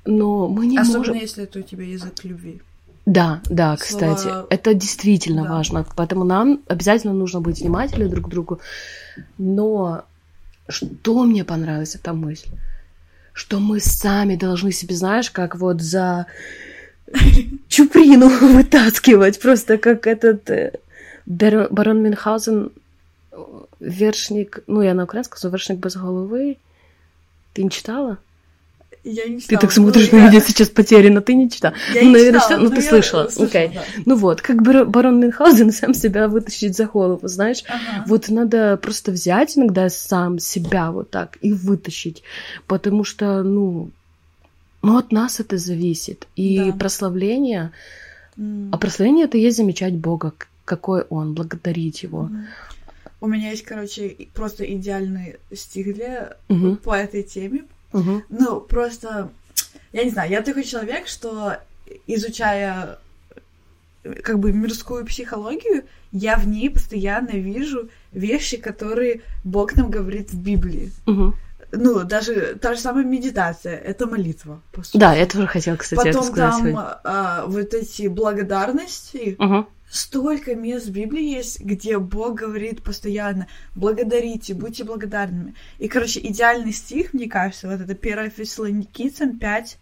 Но 0.05 0.47
мы 0.47 0.65
не 0.67 0.77
Особенно 0.77 0.97
можем. 0.99 1.15
если 1.15 1.43
это 1.43 1.59
у 1.59 1.61
тебя 1.61 1.83
язык 1.85 2.23
любви. 2.23 2.61
Да, 3.05 3.41
да, 3.49 3.75
кстати, 3.77 4.21
Слова- 4.21 4.47
это 4.49 4.73
действительно 4.73 5.43
Да. 5.43 5.49
важно. 5.51 5.85
Поэтому 5.95 6.23
нам 6.23 6.59
обязательно 6.67 7.13
нужно 7.13 7.41
быть 7.41 7.59
внимательны 7.61 8.07
друг 8.09 8.25
к 8.25 8.29
другу. 8.29 8.59
Но 9.37 10.03
что 10.69 11.23
мне 11.23 11.43
понравилась 11.43 11.95
эта 11.95 12.13
мысль? 12.13 12.49
Что 13.33 13.59
мы 13.59 13.79
сами 13.79 14.35
должны 14.35 14.71
себе, 14.71 14.95
знаешь, 14.95 15.31
как 15.31 15.55
вот 15.55 15.81
за 15.81 16.25
чуприну 17.67 18.29
вытаскивать, 18.29 19.39
просто 19.41 19.77
как 19.77 20.07
этот 20.07 20.49
э, 20.49 20.73
барон 21.25 22.01
Мюнхгаузен, 22.03 22.71
э, 23.31 23.37
вершник, 23.79 24.59
ну 24.67 24.81
я 24.81 24.93
на 24.93 25.03
украинском 25.03 25.37
скажу, 25.37 25.51
вершник 25.53 25.79
без 25.79 25.95
головы. 25.95 26.57
Ты 27.53 27.63
не 27.63 27.69
читала? 27.69 28.17
Я 29.03 29.25
не 29.27 29.37
Ты 29.37 29.41
читала, 29.41 29.61
так 29.61 29.69
но 29.77 29.83
смотришь 29.83 30.09
я- 30.11 30.19
на 30.19 30.29
меня 30.29 30.41
сейчас 30.41 30.69
потеряно, 30.69 31.21
ты 31.21 31.33
не 31.33 31.49
читала. 31.49 31.73
Я 31.93 32.01
Ну, 32.01 32.07
не 32.09 32.13
наверное, 32.13 32.39
читала, 32.39 32.59
всё- 32.59 32.69
ну, 32.69 32.75
ты 32.75 32.81
я 32.83 32.89
слышала, 32.89 33.29
слышала, 33.29 33.47
окей. 33.47 33.71
да. 33.75 33.83
Ну 34.05 34.15
вот, 34.15 34.41
как 34.41 34.61
бар- 34.61 34.85
барон 34.85 35.19
Мюнхгаузен 35.19 35.71
сам 35.71 35.93
себя 35.95 36.27
вытащить 36.27 36.75
за 36.77 36.85
голову, 36.85 37.27
знаешь? 37.27 37.63
Ага. 37.67 38.05
Вот 38.07 38.29
надо 38.29 38.77
просто 38.77 39.11
взять 39.11 39.57
иногда 39.57 39.89
сам 39.89 40.37
себя 40.39 40.91
вот 40.91 41.09
так 41.09 41.37
и 41.41 41.51
вытащить, 41.51 42.21
потому 42.67 43.03
что, 43.03 43.41
ну, 43.43 43.89
ну 44.83 44.97
от 44.97 45.11
нас 45.11 45.39
это 45.39 45.57
зависит. 45.57 46.27
И 46.35 46.57
Да. 46.59 46.73
прославление, 46.77 47.71
М. 48.37 48.69
а 48.71 48.77
прославление 48.77 49.25
это 49.25 49.37
есть 49.39 49.57
замечать 49.57 49.93
Бога, 49.95 50.33
какой 50.63 51.01
Он, 51.09 51.33
благодарить 51.33 52.03
Его. 52.03 52.23
Мгм. 52.23 52.45
У 53.19 53.27
меня 53.27 53.49
есть, 53.51 53.63
короче, 53.63 54.15
просто 54.33 54.63
идеальный 54.63 55.37
стих 55.53 55.93
для 55.95 56.35
Мгм, 56.49 56.77
по 56.77 56.95
этой 56.95 57.23
теме. 57.23 57.63
Мгм, 57.93 58.23
Ну, 58.29 58.61
просто, 58.61 59.29
я 59.93 60.03
не 60.03 60.09
знаю, 60.11 60.31
я 60.31 60.41
такой 60.41 60.63
человек, 60.63 61.07
что 61.07 61.57
изучая 62.07 62.97
э, 64.03 64.13
как 64.23 64.39
бы 64.39 64.51
мирскую 64.53 65.05
психологию, 65.05 65.83
я 66.11 66.35
в 66.37 66.47
ней 66.47 66.69
постоянно 66.69 67.31
вижу 67.31 67.89
вещи, 68.11 68.57
которые 68.57 69.21
Бог 69.43 69.75
нам 69.75 69.89
говорит 69.91 70.31
в 70.31 70.41
Библии. 70.41 70.91
мгм. 71.05 71.35
Ну, 71.73 72.03
даже 72.03 72.57
та 72.61 72.73
же 72.75 72.81
самая 72.81 73.05
медитация, 73.05 73.77
это 73.77 74.05
молитва. 74.05 74.59
по 74.73 74.83
сути. 74.83 74.97
Да, 74.97 75.13
я 75.15 75.25
тоже 75.25 75.47
хотела, 75.47 75.77
кстати, 75.77 76.01
это 76.01 76.09
Потом 76.19 76.23
сказать. 76.33 76.51
там 76.51 76.59
сегодня. 76.59 76.99
а, 77.05 77.45
вот 77.47 77.73
эти 77.73 78.07
благодарности, 78.07 79.35
Мгм, 79.39 79.67
столько 79.91 80.55
мест 80.55 80.87
в 80.87 80.91
Библии 80.91 81.23
есть, 81.23 81.59
где 81.59 81.99
Бог 81.99 82.35
говорит 82.35 82.81
постоянно 82.81 83.47
«благодарите, 83.75 84.53
будьте 84.53 84.85
благодарными». 84.85 85.53
И, 85.79 85.89
короче, 85.89 86.21
идеальный 86.21 86.71
стих, 86.71 87.13
мне 87.13 87.27
кажется, 87.27 87.67
вот 87.67 87.81
это 87.81 87.93
1 87.93 88.31
Фессалоникийцам 88.31 89.37
5, 89.37 89.77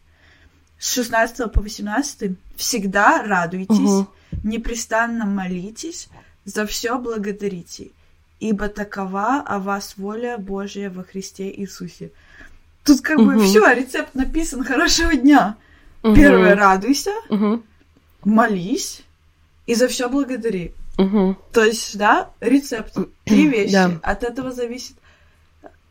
с 0.80 0.94
16 0.94 1.51
по 1.54 1.62
18. 1.62 2.32
«Всегда 2.56 3.22
радуйтесь, 3.22 3.78
Мгм. 3.78 4.08
непрестанно 4.44 5.25
молитесь, 5.25 6.10
за 6.44 6.66
все 6.66 6.98
благодарите, 6.98 7.92
ибо 8.39 8.68
такова 8.68 9.42
о 9.42 9.60
вас 9.60 9.94
воля 9.98 10.39
Божья 10.39 10.89
во 10.89 11.04
Христе 11.04 11.54
Иисусе». 11.56 12.12
Тут 12.84 13.01
как 13.01 13.18
бы 13.18 13.36
Мгм. 13.36 13.39
все, 13.42 13.72
рецепт 13.74 14.16
написан 14.16 14.63
«хорошего 14.63 15.13
дня». 15.13 15.56
мгм, 16.01 16.16
Первое, 16.16 16.56
радуйся, 16.56 17.12
мгм. 17.30 17.63
молись 18.24 19.04
и 19.70 19.76
за 19.76 19.88
все 19.88 20.10
благодари. 20.10 20.74
Мгм. 20.98 21.38
То 21.52 21.64
есть, 21.64 21.96
да, 21.96 22.32
рецепт, 22.42 22.98
три 23.24 23.48
вещи. 23.48 23.74
Да. 23.74 24.00
От 24.02 24.24
этого 24.24 24.52
зависит 24.52 24.96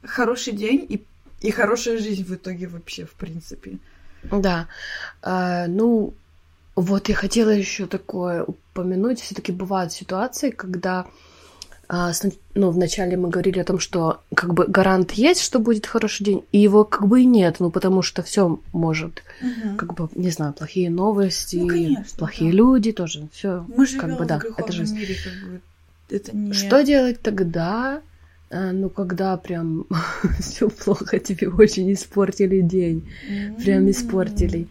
хороший 0.02 0.52
день 0.52 0.84
и, 0.88 1.04
и 1.46 1.52
хорошая 1.52 1.98
жизнь 1.98 2.24
в 2.24 2.34
итоге 2.34 2.66
вообще, 2.66 3.04
в 3.04 3.12
принципе. 3.12 3.78
Да. 4.24 4.66
А, 5.22 5.68
ну, 5.68 6.12
вот 6.74 7.08
я 7.08 7.14
хотела 7.14 7.50
еще 7.50 7.86
такое 7.86 8.42
упомянуть. 8.42 9.20
Все-таки 9.20 9.52
бывают 9.52 9.92
ситуации, 9.92 10.50
когда 10.50 11.06
ну, 12.54 12.70
вначале 12.70 13.16
мы 13.16 13.30
говорили 13.30 13.58
о 13.60 13.64
том, 13.64 13.78
что 13.78 14.20
как 14.34 14.52
бы 14.52 14.66
гарант 14.66 15.12
есть, 15.12 15.40
что 15.40 15.58
будет 15.58 15.86
хороший 15.86 16.22
день, 16.24 16.44
и 16.52 16.58
его 16.58 16.84
как 16.84 17.06
бы 17.08 17.22
и 17.22 17.24
нет, 17.24 17.56
ну, 17.60 17.70
потому 17.70 18.02
что 18.02 18.22
все 18.22 18.60
может, 18.72 19.22
как 19.78 19.94
бы, 19.94 20.08
не 20.14 20.30
знаю, 20.30 20.52
плохие 20.52 20.90
новости, 20.90 21.56
Ну, 21.56 21.68
конечно, 21.68 22.18
плохие 22.18 22.50
да. 22.50 22.56
люди 22.58 22.92
тоже, 22.92 23.28
все. 23.32 23.64
Мы 23.74 23.86
живем 23.86 24.00
Как 24.00 24.18
бы 24.18 24.24
да, 24.26 24.38
в 24.38 24.58
это 24.58 24.72
жизнь. 24.72 24.96
мире, 24.96 25.16
как 25.24 25.48
бы. 25.50 25.60
Это 26.10 26.36
не... 26.36 26.52
Что 26.52 26.82
делать 26.84 27.20
тогда? 27.22 28.02
А, 28.50 28.72
Ну, 28.72 28.90
когда 28.90 29.36
прям 29.38 29.86
все 30.40 30.68
плохо, 30.68 31.18
тебе 31.18 31.48
очень 31.48 31.90
испортили 31.92 32.60
день. 32.60 33.08
Прям 33.62 33.84
М. 33.84 33.90
испортили. 33.90 34.68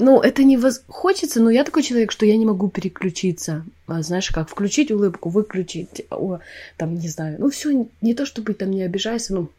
Ну, 0.00 0.20
это 0.20 0.42
не 0.42 0.56
воз... 0.56 0.82
хочется, 0.88 1.40
но 1.40 1.50
я 1.50 1.62
такой 1.62 1.82
человек, 1.82 2.10
что 2.10 2.26
я 2.26 2.36
не 2.36 2.46
могу 2.46 2.68
переключиться. 2.68 3.64
А, 3.86 4.02
знаешь, 4.02 4.30
как 4.30 4.48
включить 4.48 4.90
улыбку, 4.90 5.28
выключить, 5.28 6.06
о, 6.10 6.38
там, 6.76 6.94
не 6.94 7.08
знаю. 7.08 7.36
Ну, 7.38 7.50
все 7.50 7.86
не 8.00 8.14
то, 8.14 8.24
чтобы 8.26 8.54
там 8.54 8.70
не 8.70 8.82
обижайся, 8.82 9.34
ну, 9.34 9.50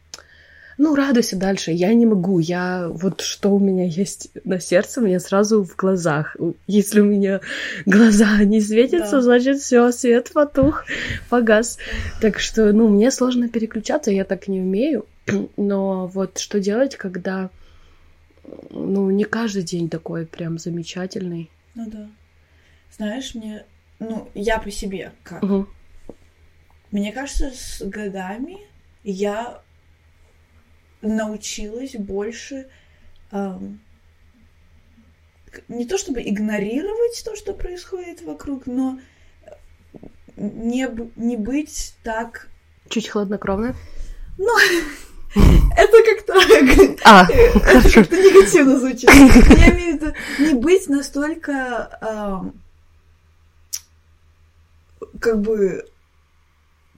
ну, 0.78 0.94
радуйся 0.94 1.36
дальше. 1.36 1.70
Я 1.70 1.94
не 1.94 2.06
могу. 2.06 2.38
Я 2.38 2.88
вот 2.90 3.20
что 3.20 3.50
у 3.50 3.58
меня 3.58 3.84
есть 3.84 4.30
на 4.44 4.58
сердце, 4.58 5.00
у 5.00 5.04
меня 5.04 5.20
сразу 5.20 5.62
в 5.62 5.76
глазах. 5.76 6.36
Если 6.66 7.00
у 7.00 7.04
меня 7.04 7.40
глаза 7.86 8.42
не 8.42 8.60
светятся, 8.60 9.16
Да. 9.16 9.22
значит, 9.22 9.60
все, 9.60 9.92
свет 9.92 10.32
потух, 10.32 10.84
погас. 11.28 11.78
Так 12.20 12.40
что, 12.40 12.72
ну, 12.72 12.88
мне 12.88 13.10
сложно 13.10 13.48
переключаться, 13.48 14.10
я 14.10 14.24
так 14.24 14.48
не 14.48 14.60
умею. 14.60 15.06
Но 15.56 16.06
вот 16.08 16.38
что 16.38 16.58
делать, 16.58 16.96
когда, 16.96 17.50
ну, 18.70 19.10
не 19.10 19.24
каждый 19.24 19.62
день 19.62 19.88
такой 19.88 20.26
прям 20.26 20.58
замечательный. 20.58 21.50
Ну 21.74 21.88
да. 21.90 22.10
Знаешь, 22.96 23.34
мне... 23.34 23.64
Ну, 23.98 24.30
я 24.34 24.58
по 24.58 24.70
себе 24.70 25.12
как. 25.22 25.42
Мгм. 25.42 25.68
Мне 26.90 27.12
кажется, 27.12 27.50
с 27.54 27.82
годами 27.82 28.58
я 29.04 29.62
научилась 31.00 31.94
больше 31.96 32.68
к- 33.30 33.60
не 35.68 35.86
то 35.86 35.98
чтобы 35.98 36.22
игнорировать 36.22 37.22
то, 37.24 37.34
что 37.36 37.52
происходит 37.54 38.22
вокруг, 38.22 38.66
но 38.66 38.98
не, 40.36 40.88
б- 40.88 41.10
не 41.16 41.36
быть 41.36 41.94
так... 42.02 42.48
Чуть 42.88 43.08
хладнокровно. 43.08 43.74
Это 45.34 45.96
как-то... 46.04 46.32
А, 47.04 47.26
Это 47.28 47.60
хорошо. 47.60 48.00
как-то 48.00 48.16
негативно 48.16 48.78
звучит. 48.78 49.10
Я 49.10 49.70
имею 49.74 49.98
в 49.98 50.02
виду 50.02 50.12
не 50.38 50.54
быть 50.54 50.88
настолько 50.88 51.98
ам, 52.00 52.52
как 55.20 55.40
бы 55.40 55.84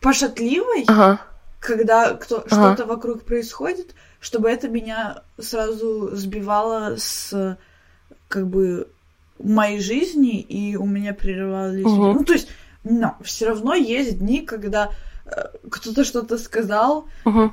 пошатливой, 0.01 0.85
Ага. 0.87 1.21
когда 1.61 2.15
кто, 2.15 2.45
Ага. 2.51 2.75
что-то 2.75 2.87
вокруг 2.87 3.25
происходит, 3.25 3.95
чтобы 4.21 4.51
это 4.51 4.69
меня 4.69 5.23
сразу 5.39 6.15
сбивало 6.15 6.97
с 6.99 7.57
как 8.29 8.47
бы 8.49 8.89
моей 9.39 9.81
жизни, 9.81 10.41
и 10.41 10.77
у 10.77 10.85
меня 10.87 11.15
прерывались... 11.15 11.85
Ну, 11.85 12.25
то 12.25 12.33
есть, 12.35 12.49
но 12.85 13.17
все 13.23 13.47
равно 13.49 13.75
есть 13.75 14.19
дни, 14.19 14.43
когда 14.43 14.91
э, 15.27 15.45
кто-то 15.71 16.05
что-то 16.05 16.37
сказал, 16.39 17.07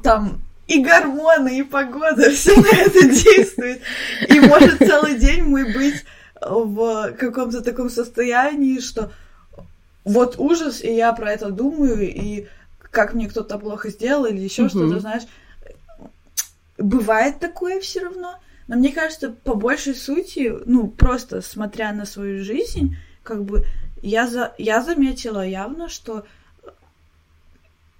там 0.03 0.41
и 0.71 0.81
гормоны, 0.81 1.59
и 1.59 1.63
погода, 1.63 2.31
все 2.31 2.55
на 2.55 2.67
это 2.67 3.07
действует. 3.07 3.81
И 4.29 4.39
может 4.39 4.77
целый 4.79 5.17
день 5.17 5.43
мы 5.43 5.65
быть 5.65 6.05
в 6.41 7.11
каком-то 7.13 7.61
таком 7.61 7.89
состоянии, 7.89 8.79
что 8.79 9.11
вот 10.03 10.39
ужас, 10.39 10.81
и 10.81 10.93
я 10.95 11.11
про 11.13 11.31
это 11.31 11.51
думаю, 11.51 12.09
и 12.09 12.47
как 12.89 13.13
мне 13.13 13.27
кто-то 13.27 13.57
плохо 13.59 13.89
сделал, 13.89 14.25
или 14.25 14.39
еще 14.39 14.63
Мгм. 14.63 14.69
что-то, 14.69 14.99
знаешь. 14.99 15.23
Бывает 16.77 17.39
такое 17.39 17.79
все 17.79 18.01
равно. 18.01 18.39
Но 18.67 18.77
мне 18.77 18.91
кажется, 18.91 19.29
по 19.29 19.53
большей 19.53 19.93
сути, 19.93 20.53
ну, 20.65 20.87
просто 20.87 21.41
смотря 21.41 21.91
на 21.91 22.05
свою 22.05 22.43
жизнь, 22.43 22.95
как 23.23 23.43
бы 23.43 23.65
я, 24.01 24.27
за, 24.27 24.53
я 24.57 24.81
заметила 24.81 25.45
явно, 25.45 25.89
что 25.89 26.25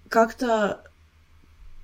как-то 0.09 0.81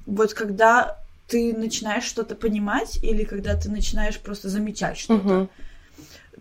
вот 0.07 0.33
когда 0.33 0.97
ты 1.27 1.53
начинаешь 1.55 2.05
что-то 2.05 2.33
понимать 2.35 2.97
или 3.03 3.23
когда 3.25 3.55
ты 3.55 3.69
начинаешь 3.69 4.17
просто 4.19 4.49
замечать 4.49 4.97
что-то, 4.97 5.23
Мгм. 5.23 5.49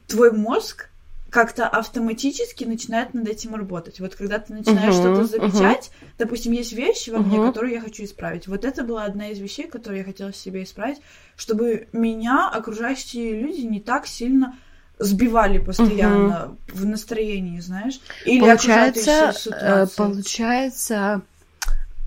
твой 0.07 0.33
мозг 0.33 0.89
как-то 1.29 1.67
автоматически 1.67 2.63
начинает 2.65 3.13
над 3.13 3.29
этим 3.29 3.57
работать. 3.57 3.99
Вот 3.99 4.15
когда 4.15 4.39
ты 4.39 4.55
начинаешь 4.55 4.95
Мгм, 4.95 5.01
что-то 5.01 5.25
замечать, 5.25 5.91
допустим, 6.19 6.53
есть 6.53 6.73
вещи 6.73 7.11
во 7.11 7.19
мне, 7.19 7.39
Мгм. 7.39 7.49
которые 7.49 7.75
я 7.75 7.81
хочу 7.81 8.05
исправить. 8.05 8.47
Вот 8.47 8.65
это 8.65 8.85
была 8.85 9.05
одна 9.05 9.29
из 9.31 9.41
вещей, 9.41 9.67
которую 9.67 9.99
я 9.99 10.05
хотела 10.05 10.31
в 10.31 10.37
себе 10.37 10.63
исправить, 10.63 10.99
чтобы 11.37 11.89
меня 11.93 12.49
окружающие 12.49 13.41
люди 13.41 13.63
не 13.63 13.81
так 13.81 14.07
сильно 14.07 14.57
сбивали 14.99 15.59
постоянно 15.59 16.57
в 16.69 16.87
настроении, 16.87 17.61
знаешь, 17.61 18.01
или 18.25 18.41
Получается, 18.41 19.35
э, 19.51 19.87
получается, 19.97 21.23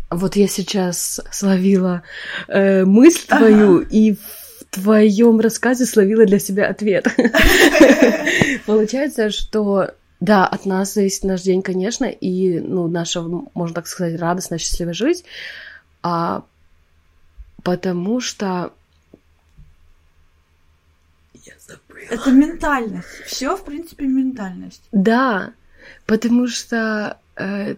вот 0.09 0.35
я 0.35 0.47
сейчас 0.47 1.21
словила 1.31 2.03
э, 2.47 2.85
мысль 2.85 3.25
Ага. 3.29 3.37
твою 3.37 3.79
и 3.79 4.13
в 4.13 4.65
твоем 4.71 5.39
рассказе 5.39 5.85
словила 5.85 6.25
для 6.25 6.39
себя 6.39 6.67
ответ. 6.67 7.07
Получается, 8.65 9.29
что 9.29 9.91
да, 10.19 10.45
от 10.45 10.65
нас 10.65 10.93
зависит 10.93 11.23
наш 11.23 11.41
день, 11.41 11.61
конечно, 11.61 12.05
и 12.05 12.59
ну, 12.59 12.87
наша, 12.87 13.21
можно 13.21 13.73
так 13.73 13.87
сказать, 13.87 14.19
радостная, 14.19 14.57
счастливая 14.57 14.93
жизнь, 14.93 15.23
а 16.03 16.43
потому 17.63 18.19
что 18.19 18.73
я 21.33 21.53
забыла. 21.65 22.05
Это 22.09 22.31
ментальность. 22.31 23.07
Все, 23.25 23.55
в 23.55 23.63
принципе, 23.63 24.05
ментальность. 24.05 24.83
Да, 24.91 25.53
потому 26.05 26.47
что 26.47 27.17
э, 27.35 27.75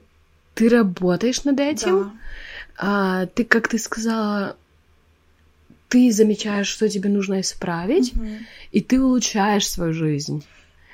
ты 0.62 0.70
работаешь 0.70 1.44
над 1.44 1.60
этим, 1.60 2.04
Да. 2.04 2.12
а 2.78 3.26
ты, 3.26 3.44
как 3.44 3.68
ты 3.68 3.80
сказала, 3.80 4.56
ты 5.90 6.12
замечаешь, 6.12 6.68
что 6.68 6.88
тебе 6.88 7.10
нужно 7.10 7.42
исправить, 7.42 8.14
Мгм. 8.14 8.46
и 8.72 8.80
ты 8.80 9.02
улучшаешь 9.02 9.68
свою 9.68 9.92
жизнь 9.92 10.46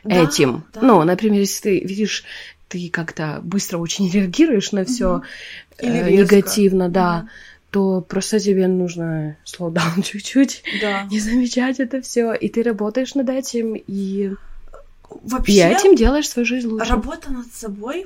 Да, 0.06 0.24
этим. 0.24 0.64
да. 0.74 0.82
Ну, 0.82 1.04
например, 1.04 1.42
если 1.42 1.62
ты 1.64 1.80
видишь, 1.82 2.24
ты 2.70 2.90
как-то 2.90 3.42
быстро 3.44 3.80
очень 3.80 4.10
реагируешь 4.10 4.72
на 4.72 4.86
все 4.86 5.22
Или 5.82 6.12
резко. 6.12 6.36
негативно, 6.38 6.88
да, 6.88 7.18
Мгм. 7.20 7.30
то 7.72 8.02
просто 8.08 8.40
тебе 8.40 8.68
нужно 8.70 9.36
slow 9.46 9.70
down 9.74 10.02
чуть-чуть, 10.02 10.64
Да. 10.80 11.06
не 11.12 11.20
замечать 11.20 11.82
это 11.82 12.00
все, 12.02 12.34
и 12.34 12.48
ты 12.48 12.64
работаешь 12.64 13.16
над 13.16 13.28
этим, 13.30 13.76
и, 13.76 14.32
Вообще, 15.10 15.52
и 15.52 15.60
этим 15.60 15.96
делаешь 15.98 16.30
свою 16.30 16.46
жизнь 16.46 16.68
лучше. 16.68 16.90
работа 16.90 17.32
над 17.34 17.52
собой. 17.54 18.06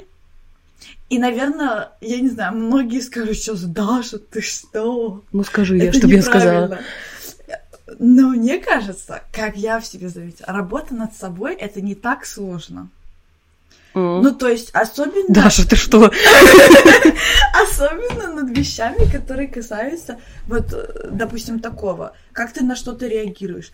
И, 1.09 1.19
наверное, 1.19 1.89
я 2.01 2.19
не 2.19 2.29
знаю, 2.29 2.55
многие 2.55 3.01
скажут 3.01 3.35
сейчас, 3.37 3.61
Даша, 3.63 4.17
ты 4.17 4.41
что? 4.41 5.23
Ну 5.31 5.43
скажи 5.43 5.77
я, 5.77 5.85
Это 5.85 5.97
чтобы 5.97 6.13
я 6.13 6.21
сказала. 6.21 6.63
неправильно». 6.63 6.85
Но 7.99 8.29
мне 8.29 8.57
кажется, 8.59 9.21
как 9.33 9.57
я 9.57 9.79
в 9.79 9.85
себе 9.85 10.07
заметила, 10.09 10.47
работа 10.47 10.95
над 10.95 11.13
собой 11.13 11.55
это 11.55 11.81
не 11.81 11.95
так 11.95 12.25
сложно. 12.25 12.89
М. 13.93 14.21
Ну, 14.21 14.33
то 14.33 14.47
есть, 14.47 14.69
особенно, 14.71 15.25
Даша, 15.27 15.67
ты 15.67 15.75
что? 15.75 16.09
особенно 17.53 18.33
над 18.33 18.57
вещами, 18.57 19.11
которые 19.11 19.49
касаются, 19.49 20.17
вот, 20.47 20.71
э, 20.71 21.09
допустим, 21.11 21.59
такого, 21.59 22.13
как 22.31 22.53
ты 22.53 22.63
на 22.63 22.75
что-то 22.75 23.07
реагируешь. 23.07 23.73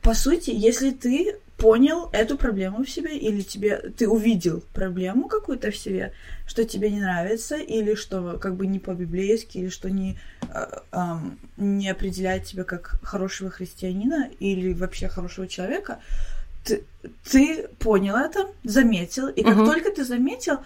По 0.00 0.14
сути, 0.14 0.50
если 0.50 0.90
ты 0.90 1.36
понял 1.62 2.08
эту 2.12 2.36
проблему 2.36 2.82
в 2.84 2.90
себе, 2.90 3.16
или 3.16 3.40
тебе 3.40 3.76
ты 3.96 4.08
увидел 4.08 4.64
проблему 4.74 5.28
какую-то 5.28 5.70
в 5.70 5.76
себе, 5.76 6.12
что 6.44 6.64
тебе 6.64 6.90
не 6.90 7.00
нравится, 7.00 7.54
или 7.56 7.94
что 7.94 8.36
как 8.40 8.56
бы 8.56 8.66
не 8.66 8.80
по-библейски, 8.80 9.58
или 9.58 9.68
что 9.68 9.88
не, 9.88 10.18
э, 10.52 10.66
ам, 10.90 11.38
не 11.56 11.88
определяет 11.88 12.46
тебя 12.46 12.64
как 12.64 12.96
хорошего 13.04 13.48
христианина 13.48 14.28
или 14.40 14.72
вообще 14.72 15.06
хорошего 15.08 15.46
человека, 15.46 16.00
ты, 16.64 16.82
ты 17.30 17.68
понял 17.78 18.16
это, 18.16 18.48
заметил, 18.64 19.28
и 19.28 19.44
как 19.44 19.54
Мгм. 19.54 19.66
только 19.66 19.92
ты 19.92 20.04
заметил, 20.04 20.58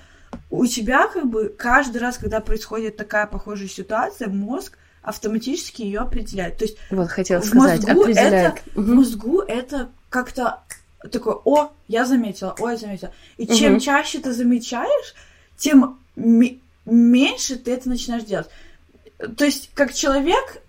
у 0.49 0.65
тебя 0.65 1.09
как 1.09 1.27
бы 1.27 1.51
каждый 1.51 1.99
раз, 1.99 2.17
когда 2.17 2.41
происходит 2.41 2.97
такая 2.97 3.27
похожая 3.27 3.69
ситуация, 3.69 4.29
мозг 4.29 4.79
автоматически 5.03 5.83
ее 5.83 6.01
определяет. 6.01 6.57
То 6.57 6.65
есть 6.65 6.79
Вот 6.91 7.09
хотела 7.09 7.43
в 7.43 7.45
сказать, 7.45 7.85
мозгу 7.85 8.01
определяет. 8.03 8.55
это, 8.65 8.71
в 8.75 8.81
Мгм. 8.81 8.97
мозгу 8.97 9.41
это 9.43 9.91
как-то 10.09 10.61
такой, 11.11 11.35
о, 11.45 11.71
я 11.89 12.05
заметила, 12.05 12.55
о, 12.59 12.71
я 12.71 12.77
заметила. 12.77 13.13
И 13.37 13.47
чем 13.47 13.81
чаще 13.81 14.19
ты 14.19 14.33
замечаешь, 14.33 15.15
тем 15.57 15.99
ме- 16.17 16.59
меньше 16.85 17.57
ты 17.57 17.73
это 17.73 17.89
начинаешь 17.89 18.25
делать. 18.25 18.49
То 19.37 19.45
есть, 19.45 19.71
как 19.75 19.95
человек 19.95 20.63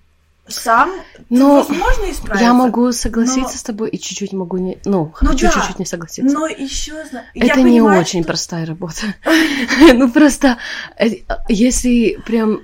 сам, 0.47 0.91
Но 1.29 1.57
возможно, 1.57 2.09
исправиться. 2.09 2.45
Я 2.45 2.53
могу 2.53 2.91
согласиться 2.93 3.41
но- 3.53 3.59
с 3.59 3.63
тобой 3.63 3.89
и 3.89 3.99
чуть-чуть 3.99 4.31
могу 4.31 4.57
не... 4.57 4.77
Ну, 4.85 5.13
Ну 5.21 5.27
хочу 5.29 5.47
да. 5.47 5.51
чуть-чуть 5.51 5.79
не 5.79 5.85
согласиться. 5.85 6.33
Но 6.33 6.47
еще 6.47 6.93
Это 7.33 7.61
не 7.61 7.81
очень 7.81 8.23
простая 8.23 8.65
работа. 8.65 9.13
Ну, 9.93 10.09
просто, 10.09 10.57
э, 10.97 11.07
если 11.49 12.19
прям... 12.25 12.61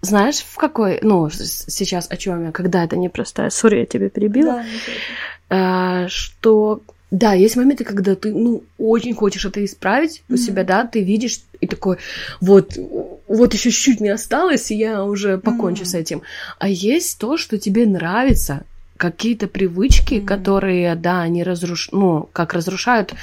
Знаешь, 0.00 0.44
в 0.48 0.56
какой... 0.56 1.00
Ну, 1.02 1.28
сейчас 1.30 2.06
о 2.10 2.16
чем 2.16 2.44
я, 2.44 2.52
когда 2.52 2.84
это 2.84 2.96
непростая. 2.96 3.50
Сори, 3.50 3.80
я 3.80 3.86
тебя 3.86 4.10
перебила. 4.10 4.62
А, 5.48 6.06
что 6.08 6.82
да, 7.14 7.32
есть 7.32 7.56
моменты, 7.56 7.84
когда 7.84 8.16
ты, 8.16 8.32
ну, 8.34 8.64
очень 8.76 9.14
хочешь 9.14 9.44
это 9.44 9.64
исправить 9.64 10.24
у 10.28 10.32
Мгм. 10.32 10.42
себя, 10.42 10.64
да, 10.64 10.84
ты 10.84 11.00
видишь 11.00 11.40
и 11.60 11.66
такой, 11.66 11.98
вот, 12.40 12.76
вот 13.28 13.54
еще 13.54 13.70
чуть-чуть 13.70 14.00
не 14.00 14.08
осталось, 14.08 14.70
и 14.70 14.76
я 14.76 15.04
уже 15.04 15.38
покончу 15.38 15.82
Мгм. 15.82 15.90
с 15.90 15.94
этим. 15.94 16.22
А 16.58 16.68
есть 16.68 17.18
то, 17.18 17.36
что 17.36 17.56
тебе 17.56 17.86
нравится, 17.86 18.64
какие-то 18.96 19.46
привычки, 19.46 20.14
Мгм. 20.14 20.26
которые, 20.26 20.96
да, 20.96 21.22
они 21.22 21.44
разруш... 21.44 21.90
ну, 21.92 22.28
как 22.32 22.52
разрушают 22.52 23.14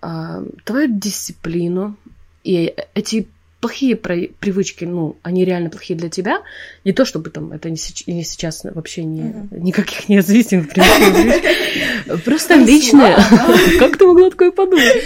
а, 0.00 0.42
твою 0.64 0.88
дисциплину, 0.98 1.96
и 2.44 2.74
эти 2.94 3.26
плохие 3.64 3.96
привычки, 3.96 4.84
ну, 4.84 5.16
они 5.22 5.42
реально 5.46 5.70
плохие 5.70 5.98
для 5.98 6.10
тебя. 6.10 6.42
Не 6.84 6.92
то, 6.92 7.06
чтобы 7.06 7.30
там 7.30 7.50
это 7.50 7.70
не, 7.70 7.76
сейчас 8.22 8.62
вообще 8.64 9.04
не, 9.04 9.22
Мгм. 9.22 9.64
никаких 9.64 10.10
независимых 10.10 10.68
привычек. 10.68 12.22
Просто 12.24 12.56
личные. 12.56 13.16
Как 13.78 13.96
ты 13.96 14.06
могла 14.06 14.28
такое 14.28 14.50
подумать? 14.50 15.02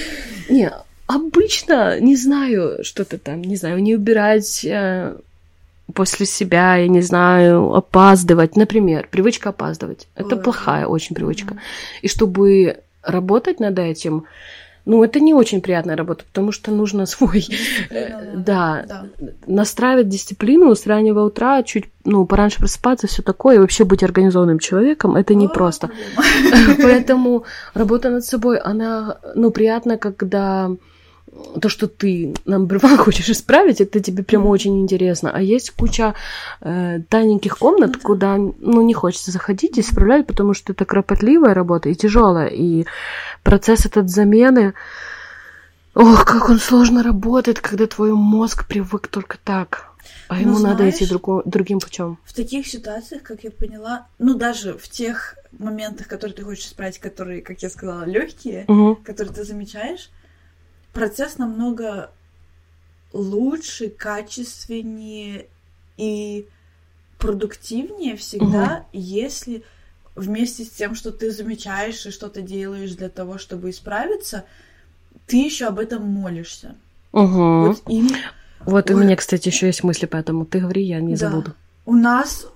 Не, 0.49 0.73
обычно, 1.07 2.01
не 2.01 2.16
знаю, 2.16 2.83
что-то 2.83 3.18
там, 3.18 3.42
не 3.42 3.55
знаю, 3.55 3.81
не 3.81 3.94
убирать 3.94 4.64
э, 4.64 5.14
после 5.94 6.27
себя, 6.27 6.79
я 6.79 6.88
не 6.88 7.01
знаю, 7.01 7.75
опаздывать. 7.75 8.57
Например, 8.57 9.07
привычка 9.09 9.51
опаздывать. 9.51 10.09
Это 10.16 10.35
Ой. 10.35 10.42
плохая 10.42 10.87
очень 10.87 11.14
привычка. 11.14 11.55
Мгм. 11.55 11.61
И 12.03 12.09
чтобы 12.09 12.79
работать 13.03 13.61
над 13.61 13.79
этим, 13.79 14.25
ну, 14.88 15.05
это 15.05 15.20
не 15.20 15.35
очень 15.35 15.61
приятная 15.61 15.96
работа, 15.96 16.24
потому 16.24 16.51
что 16.51 16.70
нужно 16.70 17.07
свой, 17.07 17.46
э, 17.90 18.35
да. 18.37 18.85
да, 18.88 19.05
настраивать 19.46 20.09
дисциплину 20.09 20.74
с 20.74 20.87
раннего 20.87 21.27
утра, 21.27 21.62
чуть, 21.62 21.85
ну, 22.05 22.24
пораньше 22.27 22.59
просыпаться, 22.59 23.07
все 23.07 23.22
такое, 23.22 23.57
и 23.57 23.59
вообще 23.59 23.85
быть 23.85 24.03
организованным 24.03 24.59
человеком, 24.59 25.14
это 25.14 25.35
непросто. 25.35 25.90
Поэтому 26.83 27.44
работа 27.74 28.09
над 28.09 28.24
собой, 28.24 28.59
она, 28.59 29.18
ну, 29.35 29.51
приятна, 29.51 29.98
когда 29.98 30.70
то, 31.61 31.69
что 31.69 31.87
ты, 31.88 32.33
number 32.47 32.81
one, 32.81 32.97
хочешь 32.97 33.29
исправить, 33.29 33.81
это 33.81 34.01
тебе 34.01 34.23
прям 34.23 34.43
Мгм. 34.43 34.51
очень 34.51 34.81
интересно. 34.81 35.31
А 35.35 35.41
есть 35.41 35.71
куча 35.71 36.14
э, 36.61 37.01
тайненьких 37.09 37.59
комнат, 37.59 37.93
да. 37.93 37.99
куда, 38.01 38.37
ну, 38.37 38.83
не 38.83 38.95
хочется 38.95 39.31
заходить 39.31 39.79
и 39.79 39.81
исправлять, 39.81 40.27
потому 40.27 40.55
что 40.55 40.73
это 40.73 40.85
кропотливая 40.85 41.55
работа 41.55 41.88
и 41.88 41.95
тяжелая. 41.95 42.49
И 42.49 42.87
процесс 43.43 43.87
этот 43.87 44.11
замены, 44.11 44.75
ох, 45.95 46.25
как 46.25 46.49
он 46.49 46.59
сложно 46.59 47.03
работает, 47.03 47.61
когда 47.61 47.87
твой 47.87 48.12
мозг 48.12 48.67
привык 48.67 49.09
только 49.09 49.38
так. 49.43 49.85
А 50.29 50.35
Ну, 50.37 50.41
ему 50.41 50.59
надо 50.59 50.88
идти 50.88 51.05
знаешь, 51.05 51.11
друго- 51.11 51.43
другим 51.45 51.81
путем. 51.81 52.19
В 52.25 52.33
таких 52.33 52.67
ситуациях, 52.67 53.23
как 53.23 53.45
я 53.45 53.51
поняла, 53.51 54.07
ну 54.19 54.35
даже 54.35 54.75
в 54.77 54.88
тех 54.88 55.37
моментах, 55.59 56.07
которые 56.07 56.35
ты 56.35 56.43
хочешь 56.45 56.67
исправить, 56.67 56.99
которые, 56.99 57.43
как 57.43 57.62
я 57.62 57.71
сказала, 57.71 58.05
легкие, 58.05 58.67
которые 59.05 59.35
ты 59.35 59.45
замечаешь, 59.45 60.11
процесс 60.99 61.39
намного 61.39 62.11
лучше, 63.13 63.89
качественнее 63.89 65.47
и 65.97 66.47
продуктивнее 67.19 68.17
всегда, 68.17 68.85
если 68.93 69.63
вместе 70.17 70.65
с 70.65 70.71
тем, 70.71 70.97
что 70.97 71.13
ты 71.13 71.31
замечаешь 71.31 72.05
и 72.07 72.11
что 72.11 72.29
ты 72.29 72.43
делаешь 72.43 72.95
для 72.97 73.09
того, 73.09 73.39
чтобы 73.39 73.71
исправиться, 73.71 74.45
ты 75.29 75.37
еще 75.37 75.67
об 75.67 75.79
этом 75.79 76.03
молишься. 76.03 76.75
Угу. 77.13 77.67
Вот 77.69 77.83
им 77.89 78.09
Вот 78.67 78.91
у 78.91 78.97
меня, 78.97 79.15
кстати, 79.15 79.49
еще 79.49 79.67
есть 79.69 79.85
мысли, 79.85 80.07
поэтому 80.07 80.45
ты 80.47 80.59
говори, 80.59 80.83
я 80.83 81.01
не 81.01 81.15
Да. 81.15 81.31
забуду. 81.31 81.55
у 81.87 81.95
нас 81.95 82.47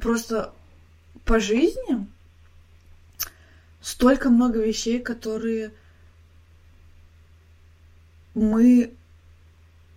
просто 0.00 0.52
по 1.26 1.38
жизни 1.38 2.06
столько 3.82 4.30
много 4.30 4.60
вещей, 4.64 4.98
которые 5.00 5.70
мы 8.34 8.92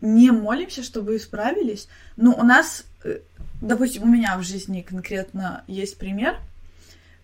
не 0.01 0.31
молимся, 0.31 0.83
чтобы 0.83 1.15
исправились. 1.15 1.87
Ну, 2.15 2.31
у 2.31 2.43
нас, 2.43 2.85
э, 3.03 3.19
допустим, 3.61 4.03
у 4.03 4.07
меня 4.07 4.37
в 4.37 4.43
жизни 4.43 4.85
конкретно 4.87 5.63
есть 5.67 5.97
пример. 5.97 6.37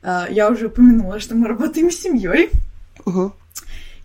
А, 0.01 0.27
Я 0.29 0.49
уже 0.49 0.67
упомянула, 0.67 1.19
что 1.19 1.35
мы 1.35 1.47
работаем 1.47 1.91
с 1.91 1.97
семьей. 1.97 2.49
Угу. 3.05 3.33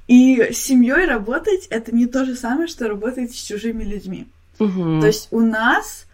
И 0.06 0.52
с 0.52 0.58
семьей 0.58 1.06
работать 1.06 1.66
это 1.70 1.94
не 1.94 2.06
то 2.06 2.24
же 2.24 2.34
самое, 2.34 2.68
что 2.68 2.88
работать 2.88 3.34
с 3.34 3.42
чужими 3.42 3.84
людьми. 3.84 4.26
Угу. 4.58 5.00
То 5.00 5.06
есть 5.06 5.28
у 5.30 5.40
нас 5.40 6.06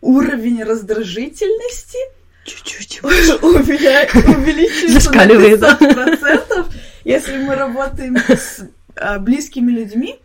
уровень 0.00 0.62
раздражительности 0.62 1.98
чуть-чуть. 2.44 3.02
увеличивается 4.22 5.10
на 5.12 5.26
500%, 5.26 6.66
если 7.04 7.38
мы 7.38 7.54
работаем 7.54 8.16
с 8.16 8.68
а, 8.94 9.18
близкими 9.18 9.72
людьми. 9.72 10.18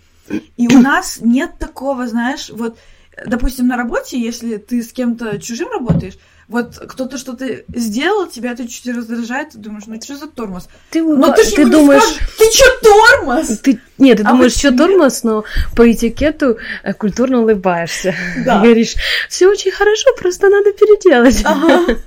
И 0.57 0.67
у 0.67 0.79
нас 0.79 1.19
нет 1.21 1.57
такого, 1.59 2.07
знаешь, 2.07 2.49
вот, 2.49 2.77
допустим, 3.25 3.67
на 3.67 3.77
работе, 3.77 4.19
если 4.19 4.57
ты 4.57 4.83
с 4.83 4.91
кем-то 4.91 5.39
чужим 5.39 5.69
работаешь, 5.71 6.17
вот 6.51 6.77
кто-то 6.77 7.17
что-то 7.17 7.63
сделал, 7.73 8.27
тебя 8.27 8.51
это 8.51 8.67
чуть 8.67 8.85
раздражает, 8.93 9.51
ты 9.51 9.57
думаешь, 9.57 9.85
ну 9.87 10.01
что 10.01 10.17
за 10.17 10.27
тормоз? 10.27 10.67
Ты, 10.89 11.01
Ну 11.01 11.33
ты 11.33 11.49
ты 11.49 11.65
думаешь, 11.65 12.03
скажешь, 12.03 12.37
ты 12.37 12.51
чё 12.51 12.65
тормоз? 12.83 13.59
ты, 13.59 13.79
нет, 13.97 14.17
ты 14.17 14.23
А 14.23 14.31
думаешь, 14.31 14.51
что 14.53 14.75
тормоз, 14.75 15.23
но 15.23 15.45
по 15.77 15.89
этикету 15.89 16.57
э, 16.83 16.93
культурно 16.93 17.39
улыбаешься. 17.39 18.13
Да. 18.45 18.59
Говоришь, 18.63 18.95
все 19.29 19.47
очень 19.47 19.71
хорошо, 19.71 20.09
просто 20.17 20.49
надо 20.49 20.73
переделать. 20.73 21.41
Ага. 21.45 21.97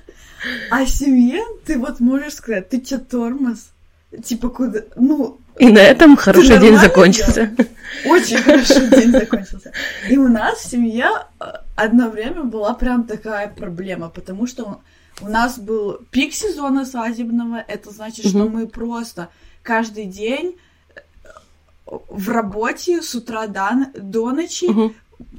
А 0.70 0.84
семье 0.84 1.42
ты 1.64 1.78
вот 1.78 2.00
можешь 2.00 2.34
сказать, 2.34 2.68
ты 2.68 2.78
чё 2.78 2.98
тормоз? 2.98 3.70
Типа 4.22 4.50
куда? 4.50 4.80
Ну, 4.94 5.38
И 5.58 5.68
на 5.68 5.78
этом 5.78 6.16
хороший 6.16 6.58
день 6.58 6.76
закончился. 6.78 7.54
Очень 8.04 8.38
хорошо 8.38 8.80
день 8.86 9.12
закончился. 9.12 9.72
И 10.08 10.16
у 10.18 10.28
нас 10.28 10.58
в 10.58 10.68
семье 10.68 11.06
э, 11.40 11.44
одно 11.76 12.10
время 12.10 12.42
была 12.42 12.74
прям 12.74 13.04
такая 13.04 13.48
проблема, 13.48 14.08
потому 14.08 14.46
что 14.46 14.80
у 15.20 15.28
нас 15.28 15.58
был 15.58 16.00
пик 16.10 16.34
сезона 16.34 16.84
свадебного. 16.84 17.64
Это 17.68 17.90
значит, 17.90 18.26
что 18.26 18.48
мы 18.48 18.66
просто 18.66 19.28
каждый 19.62 20.06
день 20.06 20.56
э, 20.94 21.00
в 21.86 22.28
работе 22.30 23.00
с 23.00 23.14
утра 23.14 23.46
до, 23.46 23.86
до 23.94 24.32
ночи 24.32 24.66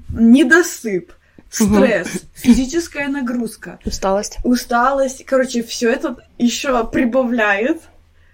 недосып, 0.10 1.12
стресс, 1.50 2.08
физическая 2.34 3.10
нагрузка, 3.10 3.80
Усталость. 3.86 4.38
усталость. 4.44 5.26
Короче, 5.26 5.62
все 5.62 5.92
это 5.92 6.16
еще 6.38 6.88
прибавляет 6.88 7.82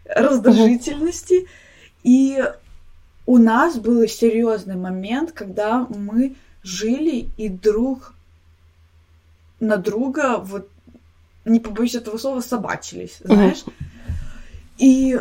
раздражительности. 0.05 1.47
И 2.03 2.43
у 3.25 3.37
нас 3.37 3.77
был 3.77 4.07
серьезный 4.07 4.75
момент, 4.75 5.31
когда 5.31 5.85
мы 5.89 6.35
жили 6.63 7.29
и 7.37 7.49
друг 7.49 8.13
на 9.59 9.77
друга, 9.77 10.37
вот 10.37 10.69
не 11.45 11.59
побоюсь 11.59 11.95
этого 11.95 12.17
слова, 12.17 12.41
собачились, 12.41 13.19
знаешь. 13.23 13.63
И 14.77 15.19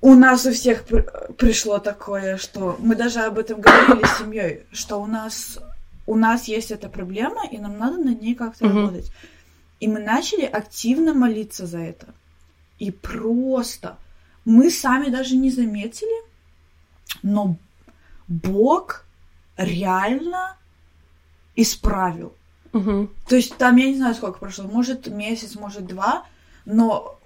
у 0.00 0.14
нас 0.14 0.44
у 0.46 0.52
всех 0.52 0.84
при- 0.84 1.06
пришло 1.38 1.78
такое, 1.78 2.36
что 2.36 2.76
мы 2.80 2.96
даже 2.96 3.20
об 3.20 3.38
этом 3.38 3.60
говорили 3.60 4.04
с 4.04 4.18
семьей, 4.18 4.64
что 4.72 5.00
у 5.00 5.06
нас 5.06 5.58
у 6.06 6.16
нас 6.16 6.48
есть 6.48 6.70
эта 6.70 6.90
проблема, 6.90 7.46
и 7.50 7.56
нам 7.56 7.78
надо 7.78 7.96
над 7.96 8.20
ней 8.20 8.34
как-то 8.34 8.66
работать. 8.82 9.10
И 9.80 9.88
мы 9.88 10.00
начали 10.00 10.44
активно 10.44 11.14
молиться 11.14 11.66
за 11.66 11.78
это. 11.78 12.08
И 12.78 12.90
просто 12.90 13.96
мы 14.44 14.70
сами 14.70 15.08
даже 15.10 15.36
не 15.36 15.50
заметили, 15.50 16.22
но 17.22 17.56
Бог 18.28 19.04
реально 19.56 20.56
исправил. 21.56 22.32
Мгм. 22.72 23.08
То 23.28 23.36
есть 23.36 23.56
там, 23.56 23.76
я 23.76 23.86
не 23.86 23.96
знаю, 23.96 24.14
сколько 24.14 24.38
прошло, 24.38 24.64
может 24.64 25.06
месяц, 25.06 25.54
может 25.54 25.86
два, 25.86 26.24
но 26.64 27.18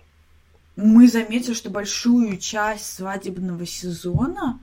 мы 0.76 1.08
заметили, 1.08 1.54
что 1.54 1.70
большую 1.70 2.36
часть 2.38 2.92
свадебного 2.94 3.66
сезона 3.66 4.58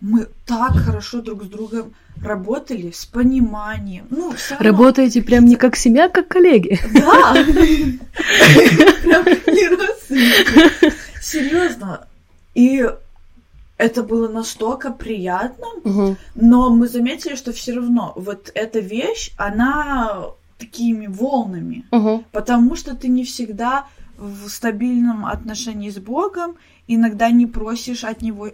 мы 0.00 0.28
так 0.46 0.72
хорошо 0.76 1.20
друг 1.20 1.44
с 1.44 1.46
другом 1.48 1.92
работали, 2.22 2.90
с 2.92 3.04
пониманием. 3.04 4.06
Ну, 4.10 4.30
равно- 4.50 4.64
Работаете 4.64 5.20
прям 5.22 5.44
не 5.44 5.56
как 5.56 5.76
семья, 5.76 6.06
а 6.06 6.08
как 6.08 6.28
коллеги. 6.28 6.80
Да! 6.94 7.32
Прям 9.02 9.24
не 9.54 9.68
родственники. 9.68 10.92
Серьезно, 11.30 12.06
И 12.54 12.88
это 13.78 14.02
было 14.02 14.28
настолько 14.28 14.90
приятно, 14.90 15.66
Мгм. 15.84 16.16
но 16.34 16.70
мы 16.70 16.88
заметили, 16.88 17.34
что 17.36 17.52
все 17.52 17.74
равно 17.74 18.12
вот 18.16 18.50
эта 18.54 18.78
вещь, 18.78 19.32
она 19.36 20.28
такими 20.58 21.06
волнами, 21.06 21.84
Мгм. 21.90 22.24
потому 22.32 22.76
что 22.76 22.94
ты 22.96 23.08
не 23.08 23.24
всегда 23.24 23.84
в 24.16 24.48
стабильном 24.48 25.26
отношении 25.26 25.90
с 25.90 25.98
Богом, 25.98 26.56
иногда 26.88 27.30
не 27.30 27.46
просишь 27.46 28.04
от 28.04 28.22
Него 28.22 28.46
э, 28.48 28.52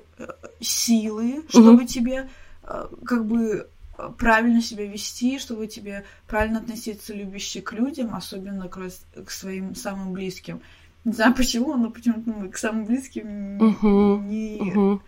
силы, 0.61 1.45
чтобы 1.49 1.85
тебе 1.87 2.29
э, 2.65 2.87
как 3.05 3.25
бы 3.25 3.69
э, 3.99 4.11
правильно 4.19 4.61
себя 4.63 4.87
вести, 4.87 5.39
чтобы 5.39 5.69
тебе 5.69 6.05
правильно 6.27 6.59
относиться 6.59 7.15
любяще 7.15 7.61
к 7.61 7.73
людям, 7.73 8.15
особенно 8.17 8.69
к 8.69 9.31
своим 9.31 9.77
самым 9.77 10.13
близким. 10.13 10.61
Не 11.05 11.13
знаю 11.13 11.35
почему, 11.35 11.75
но 11.77 11.91
почему-то 11.91 12.31
мы 12.31 12.49
к 12.49 12.57
самым 12.57 12.85
близким 12.85 13.57
Мгм. 13.59 14.29
не... 14.29 14.59
Мгм. 14.61 15.03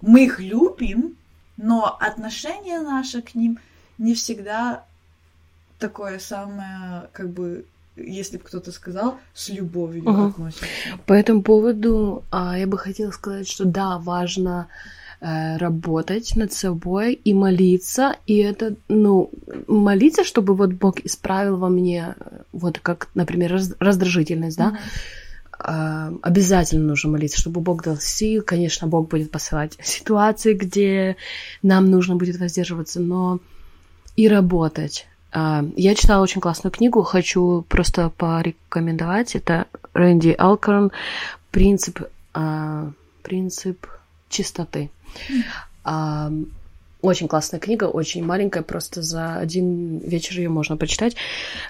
Мы 0.00 0.24
их 0.24 0.40
любим, 0.40 1.16
но 1.56 1.96
отношение 2.00 2.80
наше 2.80 3.20
к 3.20 3.34
ним 3.34 3.58
не 3.98 4.14
всегда 4.14 4.84
такое 5.78 6.18
самое, 6.18 7.08
как 7.12 7.28
бы, 7.30 7.64
если 7.96 8.38
бы 8.38 8.44
кто-то 8.44 8.72
сказал, 8.72 9.18
с 9.34 9.48
любовью 9.50 10.08
Мгм. 10.08 10.26
относится. 10.28 10.66
По 11.06 11.12
этому 11.12 11.42
поводу 11.42 12.24
а, 12.30 12.58
я 12.58 12.66
бы 12.66 12.78
хотела 12.78 13.10
сказать, 13.10 13.48
что 13.48 13.64
да, 13.64 13.98
важно 13.98 14.68
э, 15.20 15.56
работать 15.56 16.36
над 16.36 16.52
собой 16.52 17.14
и 17.14 17.34
молиться, 17.34 18.14
и 18.26 18.36
это, 18.36 18.76
ну, 18.88 19.30
молиться, 19.66 20.22
чтобы 20.22 20.54
вот 20.54 20.72
Бог 20.72 21.00
исправил 21.00 21.56
во 21.56 21.68
мне, 21.68 22.14
э, 22.16 22.42
вот 22.52 22.78
как, 22.78 23.08
например, 23.14 23.52
раз- 23.52 23.74
раздражительность, 23.80 24.56
да, 24.56 24.68
Мгм. 24.70 24.78
А, 25.58 26.12
обязательно 26.22 26.84
нужно 26.84 27.10
молиться, 27.10 27.38
чтобы 27.38 27.60
Бог 27.60 27.82
дал 27.82 27.96
сил. 27.96 28.42
Конечно, 28.42 28.86
Бог 28.86 29.08
будет 29.08 29.30
посылать 29.30 29.76
ситуации, 29.82 30.54
где 30.54 31.16
нам 31.62 31.90
нужно 31.90 32.16
будет 32.16 32.38
воздерживаться, 32.38 33.00
но 33.00 33.40
и 34.16 34.28
работать. 34.28 35.06
А, 35.32 35.64
Я 35.76 35.94
читала 35.94 36.22
очень 36.22 36.40
классную 36.40 36.72
книгу, 36.72 37.02
хочу 37.02 37.64
просто 37.68 38.10
порекомендовать. 38.10 39.34
Это 39.34 39.66
Рэнди 39.94 40.34
Алкорн 40.38 40.92
«Принцип, 41.50 42.02
а, 42.34 42.90
принцип 43.22 43.86
чистоты». 44.28 44.90
А, 45.84 46.30
Очень 47.00 47.28
классная 47.28 47.60
книга, 47.60 47.84
очень 47.84 48.24
маленькая, 48.24 48.62
просто 48.64 49.02
за 49.02 49.36
один 49.36 49.98
вечер 49.98 50.36
ее 50.38 50.48
можно 50.48 50.76
почитать. 50.76 51.14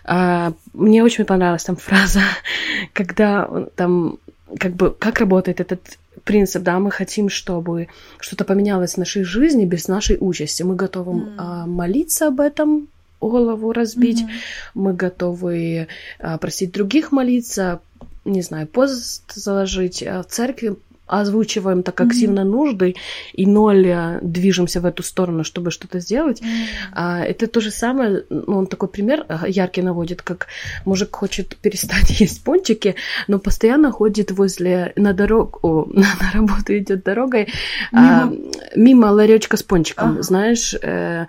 А, 0.05 0.53
Мне 0.73 1.05
очень 1.05 1.27
понравилась 1.27 1.65
там 1.65 1.77
фраза, 1.77 2.21
когда 2.95 3.45
он 3.47 3.69
там 3.77 4.19
как 4.59 4.73
бы 4.75 4.91
как 4.99 5.19
работает 5.21 5.61
этот 5.61 5.99
принцип, 6.25 6.63
да, 6.63 6.79
мы 6.79 6.91
хотим, 6.91 7.29
чтобы 7.29 7.89
что-то 8.19 8.45
поменялось 8.47 8.95
в 8.95 8.99
нашей 8.99 9.23
жизни 9.23 9.67
без 9.67 9.87
нашей 9.89 10.17
участи. 10.19 10.63
Мы 10.63 10.75
готовы 10.77 11.13
М. 11.13 11.35
а, 11.37 11.67
молиться 11.67 12.29
об 12.29 12.41
этом, 12.41 12.89
голову 13.21 13.73
разбить, 13.73 14.23
Мгм. 14.23 14.31
мы 14.75 14.95
готовы 14.95 15.89
а, 16.21 16.39
просить 16.39 16.73
других 16.73 17.13
молиться, 17.13 17.81
не 18.25 18.41
знаю, 18.43 18.67
пост 18.67 19.31
заложить 19.35 20.03
а, 20.03 20.23
в 20.23 20.27
церкви, 20.27 20.77
озвучиваем 21.09 21.83
так 21.83 22.01
активно 22.01 22.45
нужды 22.45 22.95
и 23.33 23.47
ноль 23.47 23.91
а, 23.91 24.19
движемся 24.23 24.81
в 24.81 24.87
эту 24.87 25.03
сторону, 25.03 25.45
чтобы 25.45 25.71
что-то 25.71 26.01
сделать. 26.01 26.43
М. 26.43 26.49
А, 26.93 27.21
это 27.25 27.47
то 27.47 27.61
же 27.61 27.71
самое, 27.71 28.25
ну, 28.31 28.59
он 28.59 28.67
такой 28.67 28.89
пример 28.89 29.25
а, 29.29 29.49
яркий 29.49 29.83
наводит, 29.83 30.23
как 30.23 30.47
мужик 30.85 31.17
хочет 31.17 31.57
перестать 31.63 32.21
есть 32.21 32.45
пончики, 32.45 32.95
но 33.27 33.39
постоянно 33.39 33.91
ходит 33.91 34.31
возле 34.31 34.93
на 34.97 35.13
дорогу, 35.13 35.89
на, 35.93 36.07
на 36.21 36.31
работу 36.33 36.77
идет 36.77 37.05
дорогой 37.05 37.49
а, 37.93 38.31
мимо 38.77 39.07
ларечка 39.07 39.57
с 39.57 39.63
пончиком, 39.63 40.13
Ага. 40.13 40.23
знаешь, 40.23 40.75
э, 40.75 41.27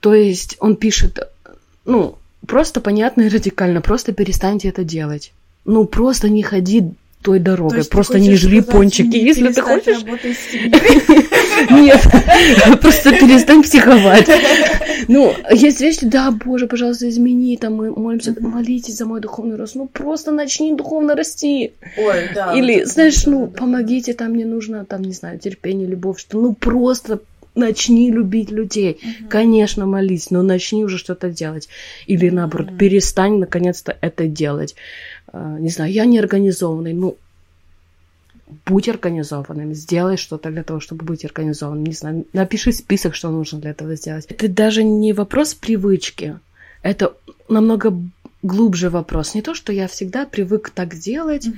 то 0.00 0.14
есть 0.14 0.56
он 0.60 0.76
пишет, 0.76 1.18
ну, 1.84 2.16
просто 2.46 2.80
понятно 2.80 3.22
и 3.22 3.28
радикально, 3.28 3.80
просто 3.80 4.12
перестаньте 4.12 4.68
это 4.68 4.84
делать. 4.84 5.32
Ну, 5.64 5.84
просто 5.84 6.28
не 6.28 6.42
ходи 6.42 6.92
той 7.26 7.38
То 7.40 7.44
дорогой, 7.44 7.82
ты 7.82 7.88
просто 7.88 8.20
не 8.20 8.36
жри 8.36 8.60
пончики. 8.60 9.16
Если 9.16 9.50
ты 9.52 9.60
хочешь, 9.60 10.04
нет, 11.70 12.00
просто 12.80 13.10
перестань 13.10 13.64
психовать. 13.64 14.28
Ну, 15.08 15.34
есть 15.50 15.80
вещи, 15.80 16.06
да, 16.06 16.30
Боже, 16.30 16.68
пожалуйста, 16.68 17.08
измени, 17.08 17.56
там, 17.56 17.74
мы 17.74 17.90
молимся, 17.90 18.32
молитесь 18.38 18.96
за 18.96 19.06
мой 19.06 19.20
духовный 19.20 19.56
рост. 19.56 19.74
Ну, 19.74 19.88
просто 19.88 20.30
начни 20.30 20.72
духовно 20.76 21.16
расти. 21.16 21.72
Ой, 21.98 22.30
да. 22.32 22.54
Или, 22.54 22.84
знаешь, 22.84 23.26
ну, 23.26 23.48
помогите, 23.48 24.12
там 24.12 24.30
мне 24.30 24.44
нужно, 24.44 24.84
там, 24.84 25.02
не 25.02 25.12
знаю, 25.12 25.40
терпение, 25.40 25.88
любовь, 25.88 26.20
что, 26.20 26.40
ну, 26.40 26.54
просто 26.54 27.18
начни 27.56 28.10
любить 28.12 28.50
людей. 28.50 29.00
Мгм. 29.02 29.28
Конечно, 29.28 29.86
молись, 29.86 30.30
но 30.30 30.42
начни 30.42 30.84
уже 30.84 30.98
что-то 30.98 31.30
делать. 31.30 31.68
Или, 32.06 32.30
наоборот, 32.30 32.68
Мгм. 32.68 32.78
перестань, 32.78 33.38
наконец-то, 33.38 33.96
это 34.00 34.26
делать. 34.28 34.76
А, 35.32 35.58
Не 35.58 35.70
знаю, 35.70 35.92
я 35.92 36.04
не 36.04 36.18
организованный, 36.18 36.92
ну, 36.92 37.16
будь 38.66 38.88
организованным, 38.88 39.74
сделай 39.74 40.16
что-то 40.16 40.50
для 40.50 40.62
того, 40.62 40.80
чтобы 40.80 41.04
быть 41.04 41.24
организованным. 41.24 41.84
Не 41.84 41.92
знаю, 41.94 42.26
напиши 42.32 42.72
список, 42.72 43.14
что 43.14 43.30
нужно 43.30 43.58
для 43.60 43.70
этого 43.70 43.96
сделать. 43.96 44.26
Это 44.28 44.48
даже 44.48 44.84
не 44.84 45.12
вопрос 45.12 45.54
привычки, 45.54 46.38
это 46.82 47.14
намного 47.48 47.92
глубже 48.42 48.90
вопрос. 48.90 49.34
Не 49.34 49.42
то, 49.42 49.54
что 49.54 49.72
я 49.72 49.86
всегда 49.88 50.26
привык 50.26 50.70
так 50.70 50.94
делать, 50.94 51.46
Мгм. 51.46 51.56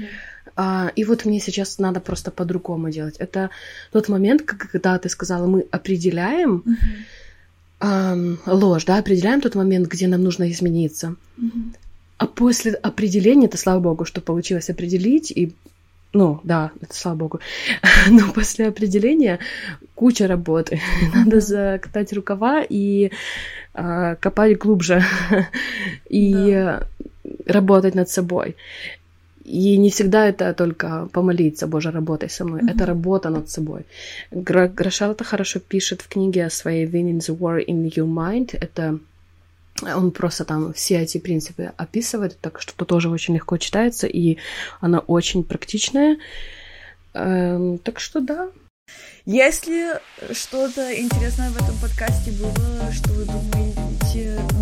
А, 0.61 0.91
и 0.97 1.05
вот 1.05 1.25
мне 1.25 1.39
сейчас 1.39 1.79
надо 1.79 2.01
просто 2.01 2.33
по-другому 2.33 2.91
делать. 2.91 3.15
Это 3.21 3.51
тот 3.93 4.09
момент, 4.09 4.43
когда 4.43 4.99
ты 4.99 5.09
сказала, 5.09 5.47
мы 5.47 5.65
определяем 5.71 6.63
Мгм. 6.65 6.79
ам, 7.79 8.39
ложь, 8.45 8.85
да, 8.85 8.99
определяем 8.99 9.41
тот 9.41 9.55
момент, 9.55 9.87
где 9.87 10.09
нам 10.09 10.25
нужно 10.25 10.51
измениться. 10.51 11.15
Мгм. 11.37 11.75
А 12.17 12.27
после 12.27 12.73
определения, 12.73 13.47
это 13.47 13.57
слава 13.57 13.79
богу, 13.79 14.05
что 14.05 14.21
получилось 14.21 14.69
определить, 14.69 15.31
и 15.31 15.55
ну, 16.13 16.41
да, 16.43 16.73
это 16.81 16.93
слава 16.93 17.17
богу. 17.17 17.41
Но 18.11 18.33
после 18.33 18.67
определения 18.67 19.39
куча 19.95 20.27
работы. 20.27 20.81
Надо 21.15 21.41
закатать 21.41 22.13
рукава 22.13 22.65
и 22.69 23.13
а, 23.75 24.17
копать 24.17 24.59
глубже. 24.59 25.05
И 26.11 26.33
Да. 26.53 26.87
работать 27.47 27.95
над 27.95 28.09
собой. 28.09 28.57
И 29.49 29.79
не 29.79 29.89
всегда 29.91 30.29
это 30.29 30.53
только 30.53 31.09
помолиться, 31.13 31.67
Боже, 31.67 31.91
работай 31.91 32.29
со 32.29 32.45
мной. 32.45 32.63
Мгм. 32.63 32.69
Это 32.69 32.87
работа 32.87 33.31
над 33.31 33.51
собой. 33.51 33.87
Гра- 34.31 34.69
Грошал 34.69 35.13
это 35.13 35.25
хорошо 35.25 35.59
пишет 35.61 36.03
в 36.03 36.09
книге 36.09 36.47
о 36.47 36.51
своей 36.51 36.87
Winning 36.87 37.19
the 37.19 37.39
War 37.39 37.65
in 37.65 37.91
Your 37.91 38.07
Mind. 38.07 38.59
Это 38.61 38.99
он 39.83 40.11
просто 40.11 40.45
там 40.45 40.73
все 40.73 41.03
эти 41.03 41.19
принципы 41.19 41.73
описывает, 41.77 42.37
так 42.41 42.61
что 42.61 42.85
тоже 42.85 43.09
очень 43.09 43.35
легко 43.35 43.57
читается, 43.59 44.07
и 44.07 44.37
она 44.81 44.99
очень 44.99 45.45
практичная. 45.45 46.19
Эм, 47.15 47.79
так 47.79 48.01
что 48.01 48.21
да. 48.21 48.51
Если 49.25 49.93
что-то 50.33 50.93
интересное 51.01 51.51
в 51.51 51.57
этом 51.57 51.77
подкасте 51.81 52.33
было, 52.33 52.93
что 52.93 53.13
вы 53.13 53.25
думаете, 53.25 53.78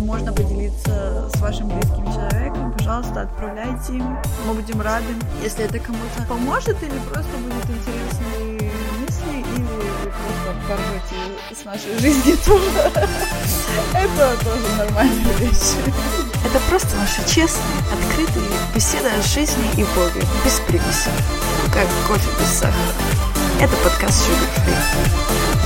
можно 0.07 0.31
поделиться 0.31 1.29
с 1.35 1.39
вашим 1.41 1.67
близким 1.67 2.05
человеком, 2.05 2.71
пожалуйста, 2.71 3.23
отправляйте 3.23 3.97
им. 3.97 4.17
Мы 4.47 4.53
будем 4.53 4.81
рады, 4.81 5.13
если 5.43 5.65
это 5.65 5.79
кому-то 5.79 6.23
поможет 6.29 6.81
или 6.81 6.97
просто 7.11 7.31
будет 7.37 7.69
интересные 7.69 8.71
мысли, 9.01 9.39
или 9.39 9.63
вы 9.63 10.09
просто 10.09 10.55
порвете 10.65 11.61
с 11.61 11.65
нашей 11.65 11.99
жизни 11.99 12.35
тоже. 12.45 12.91
Это 13.93 14.37
тоже 14.45 14.75
нормальная 14.77 15.33
вещь. 15.39 15.75
Это 16.45 16.59
просто 16.69 16.95
наши 16.95 17.21
честные, 17.27 17.65
открытые 17.91 18.47
беседы 18.73 19.09
о 19.09 19.21
жизни 19.21 19.69
и 19.75 19.83
Боге, 19.93 20.25
без 20.45 20.61
примесей, 20.61 21.11
как 21.73 21.87
кофе 22.07 22.29
без 22.39 22.47
сахара. 22.47 22.93
Это 23.59 23.75
подкаст 23.83 24.25
Sugar 24.25 24.63
Free. 24.63 25.56